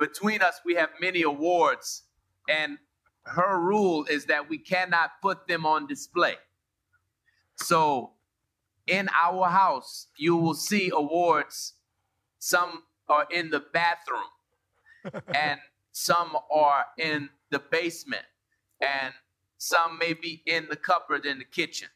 between 0.00 0.42
us 0.42 0.60
we 0.64 0.74
have 0.74 0.90
many 1.00 1.22
awards. 1.22 2.02
And 2.48 2.78
her 3.26 3.60
rule 3.60 4.06
is 4.10 4.24
that 4.24 4.48
we 4.48 4.58
cannot 4.58 5.22
put 5.22 5.46
them 5.46 5.64
on 5.64 5.86
display. 5.86 6.34
So 7.54 8.14
in 8.88 9.08
our 9.14 9.48
house, 9.48 10.08
you 10.16 10.36
will 10.36 10.54
see 10.54 10.90
awards. 10.92 11.74
Some 12.38 12.82
are 13.08 13.26
in 13.30 13.50
the 13.50 13.60
bathroom, 13.72 15.22
and 15.34 15.60
some 15.92 16.36
are 16.52 16.86
in 16.98 17.28
the 17.50 17.58
basement, 17.58 18.24
and 18.80 19.12
some 19.58 19.98
may 19.98 20.14
be 20.14 20.42
in 20.46 20.66
the 20.68 20.76
cupboard 20.76 21.26
in 21.26 21.38
the 21.38 21.44
kitchen. 21.44 21.88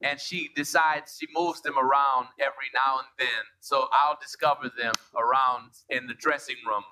And 0.00 0.20
she 0.20 0.50
decides 0.54 1.18
she 1.18 1.26
moves 1.34 1.60
them 1.62 1.76
around 1.76 2.28
every 2.38 2.70
now 2.72 2.98
and 2.98 3.08
then. 3.18 3.44
So 3.60 3.88
I'll 3.92 4.18
discover 4.20 4.70
them 4.80 4.92
around 5.16 5.70
in 5.90 6.06
the 6.06 6.14
dressing 6.14 6.56
room 6.66 6.84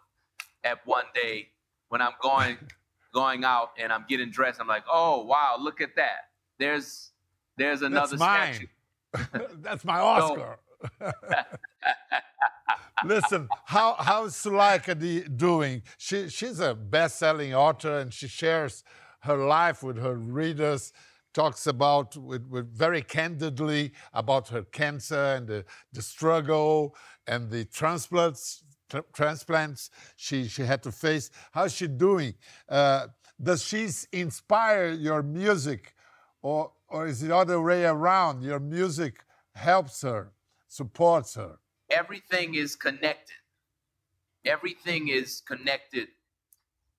at 0.64 0.84
one 0.86 1.04
day 1.14 1.48
when 1.88 2.00
I'm 2.02 2.14
going 2.20 2.56
going 3.14 3.44
out 3.44 3.70
and 3.78 3.92
I'm 3.92 4.04
getting 4.08 4.30
dressed. 4.30 4.60
I'm 4.60 4.66
like, 4.66 4.84
oh 4.90 5.24
wow, 5.24 5.56
look 5.58 5.80
at 5.80 5.94
that. 5.96 6.30
There's 6.58 7.10
there's 7.56 7.82
another 7.82 8.16
statue. 8.16 8.66
That's 9.60 9.84
my 9.84 9.98
Oscar. 9.98 10.58
Listen, 13.04 13.48
how 13.64 13.94
how's 13.98 14.34
Suleika 14.34 14.94
doing? 15.36 15.82
She 15.98 16.28
she's 16.28 16.60
a 16.60 16.74
best-selling 16.74 17.54
author 17.54 17.98
and 17.98 18.12
she 18.12 18.28
shares 18.28 18.84
her 19.20 19.36
life 19.36 19.82
with 19.82 19.98
her 19.98 20.14
readers. 20.14 20.92
Talks 21.34 21.66
about 21.66 22.16
with, 22.16 22.46
with 22.46 22.72
very 22.72 23.02
candidly 23.02 23.92
about 24.14 24.48
her 24.48 24.62
cancer 24.62 25.34
and 25.36 25.46
the, 25.46 25.64
the 25.92 26.00
struggle 26.00 26.96
and 27.26 27.50
the 27.50 27.66
transplants 27.66 28.64
tr 28.88 28.98
transplants 29.12 29.90
she 30.16 30.48
she 30.48 30.62
had 30.62 30.82
to 30.82 30.92
face. 30.92 31.30
How's 31.52 31.74
she 31.74 31.88
doing? 31.88 32.34
Uh, 32.68 33.08
does 33.42 33.62
she 33.62 33.88
inspire 34.12 34.88
your 34.90 35.22
music, 35.22 35.94
or 36.46 36.72
or 36.88 37.06
is 37.06 37.20
the 37.20 37.34
other 37.34 37.60
way 37.60 37.84
around? 37.84 38.42
Your 38.42 38.60
music 38.60 39.24
helps 39.54 40.02
her, 40.02 40.32
supports 40.68 41.34
her 41.34 41.58
everything 41.90 42.54
is 42.54 42.76
connected. 42.76 43.34
Everything 44.44 45.08
is 45.08 45.42
connected. 45.46 46.08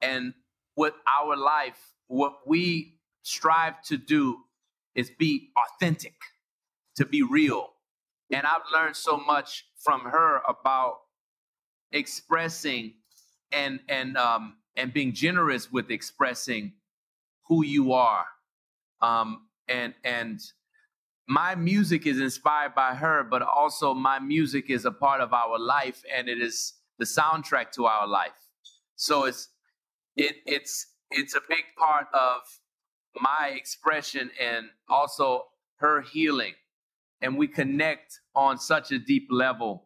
And 0.02 0.34
with 0.76 0.94
our 1.08 1.36
life, 1.36 1.80
what 2.08 2.40
we 2.46 3.00
strive 3.24 3.82
to 3.84 3.98
do 3.98 4.38
is 4.96 5.12
be 5.18 5.50
authentic, 5.58 6.16
to 6.96 7.06
be 7.06 7.24
real. 7.24 7.74
And 8.32 8.46
I've 8.46 8.62
learned 8.74 8.96
so 8.96 9.18
much 9.18 9.66
from 9.78 10.02
her 10.02 10.42
about 10.48 11.00
expressing 11.92 12.94
and 13.54 13.80
and 13.88 14.18
um 14.18 14.58
and 14.76 14.94
being 14.94 15.14
generous 15.14 15.72
with 15.72 15.90
expressing 15.90 16.74
who 17.48 17.64
you 17.64 17.94
are. 17.94 18.26
Um 19.02 19.48
and 19.68 19.94
and 20.04 20.40
my 21.28 21.56
music 21.56 22.06
is 22.06 22.20
inspired 22.20 22.74
by 22.74 22.96
her, 22.96 23.24
but 23.24 23.42
also 23.42 23.94
my 23.94 24.18
music 24.20 24.70
is 24.70 24.86
a 24.86 24.92
part 24.92 25.20
of 25.20 25.34
our 25.34 25.60
life 25.60 26.02
and 26.16 26.30
it 26.30 26.42
is 26.42 26.74
the 27.00 27.06
soundtrack 27.06 27.72
to 27.74 27.86
our 27.86 28.08
life. 28.08 28.32
So 28.96 29.26
it's 29.26 29.50
it 30.16 30.38
it's 30.46 30.88
it's 31.12 31.36
a 31.36 31.42
big 31.48 31.64
part 31.78 32.08
of 32.14 32.42
my 33.20 33.52
expression 33.56 34.32
and 34.40 34.68
also 34.90 35.46
her 35.78 36.02
healing. 36.02 36.54
And 37.22 37.38
we 37.38 37.48
connect 37.48 38.20
on 38.36 38.58
such 38.58 38.92
a 38.92 39.00
deep 39.00 39.28
level 39.32 39.86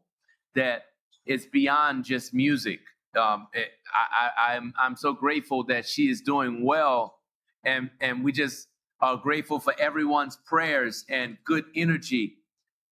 that 0.56 0.84
it's 1.26 1.46
beyond 1.46 2.04
just 2.06 2.34
music. 2.34 2.80
Um, 3.18 3.48
it, 3.54 3.70
I, 3.94 4.30
I, 4.38 4.56
I'm 4.56 4.74
I'm 4.80 4.96
so 4.96 5.14
grateful 5.14 5.64
that 5.66 5.86
she 5.86 6.10
is 6.10 6.22
doing 6.22 6.64
well, 6.64 7.20
and 7.64 7.90
and 8.00 8.24
we 8.24 8.32
just 8.32 8.68
uh, 9.02 9.16
grateful 9.16 9.60
for 9.60 9.74
everyone's 9.80 10.38
prayers 10.46 11.06
and 11.10 11.38
good 11.44 11.66
energy. 11.76 12.38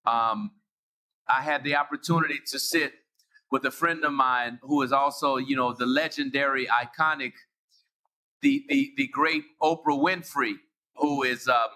Um, 0.06 0.52
I 1.28 1.42
had 1.42 1.64
the 1.64 1.76
opportunity 1.76 2.40
to 2.48 2.60
sit 2.60 2.94
with 3.52 3.66
a 3.66 3.72
friend 3.72 4.04
of 4.04 4.14
mine 4.14 4.60
who 4.64 4.82
is 4.82 4.92
also, 4.92 5.38
you 5.38 5.56
know, 5.56 5.74
the 5.74 5.86
legendary, 5.86 6.68
iconic, 6.68 7.34
the 8.42 8.66
the, 8.70 8.94
the 8.98 9.08
great 9.08 9.44
Oprah 9.62 10.00
Winfrey, 10.00 10.54
who 10.96 11.24
is 11.24 11.48
um, 11.48 11.70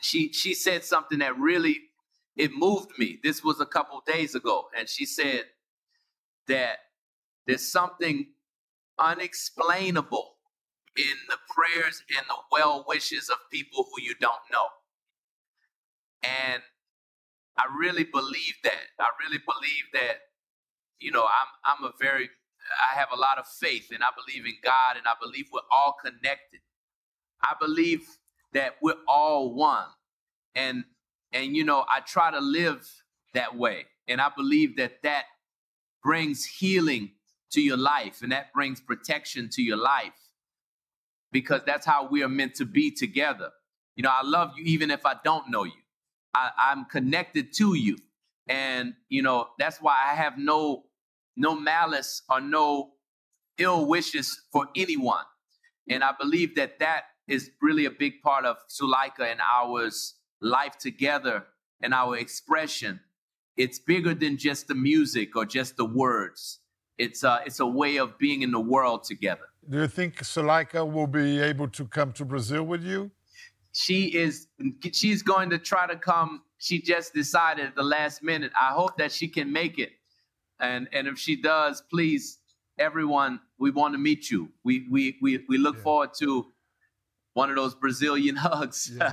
she 0.00 0.32
she 0.32 0.54
said 0.54 0.84
something 0.84 1.20
that 1.20 1.38
really 1.38 1.78
it 2.36 2.50
moved 2.52 2.90
me. 2.98 3.18
This 3.22 3.44
was 3.44 3.60
a 3.60 3.66
couple 3.66 4.02
days 4.06 4.34
ago, 4.34 4.68
and 4.76 4.88
she 4.88 5.06
said 5.06 5.44
that 6.48 6.78
there's 7.46 7.66
something 7.66 8.26
unexplainable 8.98 10.31
in 10.96 11.16
the 11.28 11.38
prayers 11.48 12.02
and 12.16 12.26
the 12.28 12.36
well 12.50 12.84
wishes 12.86 13.28
of 13.28 13.36
people 13.50 13.84
who 13.84 14.02
you 14.02 14.14
don't 14.20 14.42
know. 14.50 14.66
And 16.22 16.62
I 17.56 17.64
really 17.78 18.04
believe 18.04 18.54
that. 18.64 18.90
I 18.98 19.08
really 19.24 19.38
believe 19.38 19.84
that, 19.94 20.18
you 21.00 21.10
know, 21.10 21.24
I'm 21.24 21.78
I'm 21.78 21.84
a 21.84 21.92
very 22.00 22.28
I 22.92 22.98
have 22.98 23.08
a 23.12 23.16
lot 23.16 23.38
of 23.38 23.46
faith 23.46 23.88
and 23.92 24.02
I 24.02 24.08
believe 24.14 24.46
in 24.46 24.54
God 24.62 24.96
and 24.96 25.06
I 25.06 25.14
believe 25.20 25.46
we're 25.52 25.60
all 25.70 25.96
connected. 26.02 26.60
I 27.42 27.54
believe 27.60 28.06
that 28.52 28.76
we're 28.82 29.02
all 29.08 29.54
one. 29.54 29.86
And 30.54 30.84
and 31.32 31.56
you 31.56 31.64
know, 31.64 31.84
I 31.88 32.00
try 32.00 32.30
to 32.30 32.40
live 32.40 32.88
that 33.34 33.56
way. 33.56 33.86
And 34.08 34.20
I 34.20 34.30
believe 34.36 34.76
that 34.76 35.02
that 35.02 35.24
brings 36.02 36.44
healing 36.44 37.12
to 37.52 37.60
your 37.60 37.76
life 37.76 38.22
and 38.22 38.32
that 38.32 38.52
brings 38.52 38.80
protection 38.80 39.48
to 39.52 39.62
your 39.62 39.76
life 39.76 40.21
because 41.32 41.62
that's 41.66 41.86
how 41.86 42.06
we 42.08 42.22
are 42.22 42.28
meant 42.28 42.54
to 42.56 42.64
be 42.64 42.90
together. 42.90 43.50
You 43.96 44.02
know, 44.02 44.10
I 44.10 44.22
love 44.22 44.52
you 44.56 44.64
even 44.64 44.90
if 44.90 45.04
I 45.04 45.14
don't 45.24 45.50
know 45.50 45.64
you. 45.64 45.72
I, 46.34 46.50
I'm 46.58 46.84
connected 46.86 47.52
to 47.54 47.74
you. 47.74 47.98
And, 48.48 48.94
you 49.08 49.22
know, 49.22 49.48
that's 49.58 49.78
why 49.80 49.96
I 50.10 50.14
have 50.14 50.38
no 50.38 50.84
no 51.36 51.54
malice 51.54 52.22
or 52.28 52.40
no 52.40 52.92
ill 53.58 53.86
wishes 53.86 54.42
for 54.52 54.68
anyone. 54.76 55.24
And 55.88 56.04
I 56.04 56.12
believe 56.18 56.56
that 56.56 56.78
that 56.80 57.04
is 57.26 57.50
really 57.60 57.86
a 57.86 57.90
big 57.90 58.20
part 58.22 58.44
of 58.44 58.56
Suleika 58.68 59.30
and 59.30 59.40
ours 59.40 60.14
life 60.40 60.76
together 60.78 61.46
and 61.80 61.94
our 61.94 62.16
expression. 62.16 63.00
It's 63.56 63.78
bigger 63.78 64.14
than 64.14 64.36
just 64.36 64.68
the 64.68 64.74
music 64.74 65.36
or 65.36 65.44
just 65.46 65.76
the 65.76 65.84
words. 65.84 66.60
It's 66.98 67.22
a, 67.24 67.40
it's 67.46 67.60
a 67.60 67.66
way 67.66 67.96
of 67.98 68.18
being 68.18 68.42
in 68.42 68.50
the 68.50 68.60
world 68.60 69.04
together. 69.04 69.48
Do 69.68 69.78
you 69.80 69.88
think 69.88 70.16
Suleika 70.22 70.84
will 70.90 71.06
be 71.06 71.40
able 71.40 71.68
to 71.68 71.84
come 71.86 72.12
to 72.12 72.24
Brazil 72.24 72.64
with 72.64 72.82
you? 72.84 73.10
She 73.72 74.06
is. 74.14 74.48
She's 74.92 75.22
going 75.22 75.50
to 75.50 75.58
try 75.58 75.86
to 75.86 75.96
come. 75.96 76.42
she 76.58 76.80
just 76.80 77.14
decided 77.14 77.66
at 77.66 77.74
the 77.74 77.82
last 77.82 78.22
minute. 78.22 78.52
I 78.60 78.72
hope 78.72 78.98
that 78.98 79.12
she 79.12 79.28
can 79.28 79.52
make 79.52 79.78
it. 79.78 79.92
And 80.60 80.88
and 80.92 81.06
if 81.08 81.18
she 81.18 81.36
does, 81.40 81.82
please, 81.90 82.38
everyone, 82.78 83.40
we 83.58 83.70
want 83.70 83.94
to 83.94 83.98
meet 83.98 84.30
you. 84.30 84.50
We 84.62 84.86
we 84.90 85.16
we 85.22 85.44
we 85.48 85.58
look 85.58 85.76
Yeah. 85.76 85.82
forward 85.82 86.10
to 86.18 86.46
one 87.34 87.48
of 87.50 87.56
those 87.56 87.74
Brazilian 87.74 88.36
hugs. 88.46 88.90
Yeah, 88.94 89.12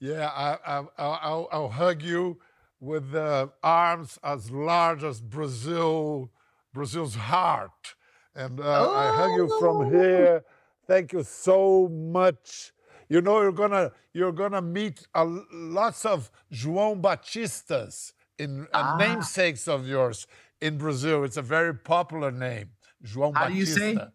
yeah. 0.00 0.28
I, 0.34 0.58
I, 0.66 0.76
I'll, 0.98 1.18
I'll, 1.22 1.48
I'll 1.52 1.68
hug 1.68 2.02
you 2.02 2.38
with 2.80 3.12
the 3.12 3.50
arms 3.62 4.18
as 4.24 4.50
large 4.50 5.04
as 5.04 5.20
Brazil, 5.20 6.30
Brazil's 6.72 7.14
heart, 7.14 7.94
and 8.34 8.60
uh, 8.60 8.90
I 8.90 9.12
hug 9.16 9.30
you 9.36 9.58
from 9.58 9.90
here. 9.90 10.44
Thank 10.86 11.12
you 11.12 11.22
so 11.22 11.88
much. 11.88 12.72
You 13.08 13.20
know 13.20 13.40
you're 13.42 13.52
gonna 13.52 13.92
you're 14.12 14.32
gonna 14.32 14.62
meet 14.62 15.06
a, 15.14 15.24
lots 15.24 16.04
of 16.04 16.30
João 16.52 17.00
Batistas 17.00 18.12
in 18.38 18.66
uh, 18.72 18.96
namesakes 18.96 19.66
of 19.68 19.86
yours 19.86 20.26
in 20.60 20.78
Brazil. 20.78 21.24
It's 21.24 21.36
a 21.36 21.42
very 21.42 21.74
popular 21.74 22.30
name, 22.30 22.70
João 23.04 23.34
How 23.34 23.48
do 23.48 23.54
you 23.54 23.66
say? 23.66 23.94
Batista. 23.94 24.12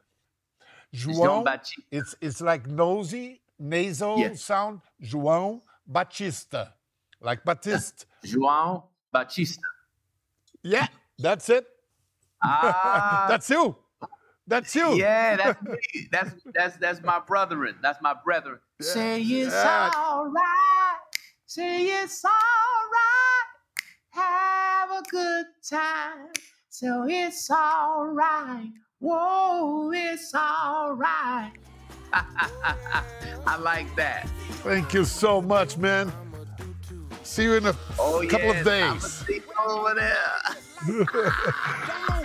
João 0.93 1.13
João, 1.25 1.43
Batista. 1.43 1.81
it's 1.91 2.15
it's 2.21 2.41
like 2.41 2.67
nosy, 2.67 3.41
nasal 3.59 4.17
Yes. 4.19 4.41
sound. 4.41 4.81
João 5.01 5.61
Batista, 5.85 6.73
like 7.19 7.43
Batiste. 7.43 8.05
João 8.23 8.83
Batista. 9.11 9.67
yeah, 10.63 10.87
that's 11.19 11.49
it. 11.49 11.65
Ah, 12.43 13.25
That's 13.29 13.49
you. 13.49 13.75
That's 14.47 14.75
you. 14.75 14.95
yeah, 14.97 15.35
that's 15.35 15.61
me. 15.63 16.07
That's 16.11 16.31
that's 16.53 16.77
that's 16.77 17.01
my 17.03 17.19
brethren. 17.19 17.77
That's 17.81 17.99
my 18.01 18.13
brethren. 18.23 18.59
Say 18.79 19.21
it's 19.21 19.53
Yeah. 19.53 19.91
all 19.95 20.27
right. 20.27 20.97
Say 21.47 21.85
it's 21.85 22.23
all 22.23 22.31
right. 22.31 23.43
Have 24.09 24.91
a 24.91 25.01
good 25.09 25.45
time. 25.67 26.27
So 26.69 27.05
it's 27.09 27.49
all 27.49 28.07
right. 28.07 28.71
Whoa, 28.99 29.91
it's 29.93 30.33
all 30.35 30.93
right. 30.93 31.51
I 32.13 33.57
like 33.57 33.93
that. 33.95 34.27
Thank 34.63 34.93
you 34.93 35.05
so 35.05 35.41
much, 35.41 35.77
man. 35.77 36.11
See 37.23 37.43
you 37.43 37.55
in 37.55 37.65
a 37.65 37.75
Oh 37.97 38.23
couple 38.29 38.49
yes, 38.49 38.59
of 38.59 38.65
days. 38.65 39.41
over 39.67 39.93
there. 39.95 40.31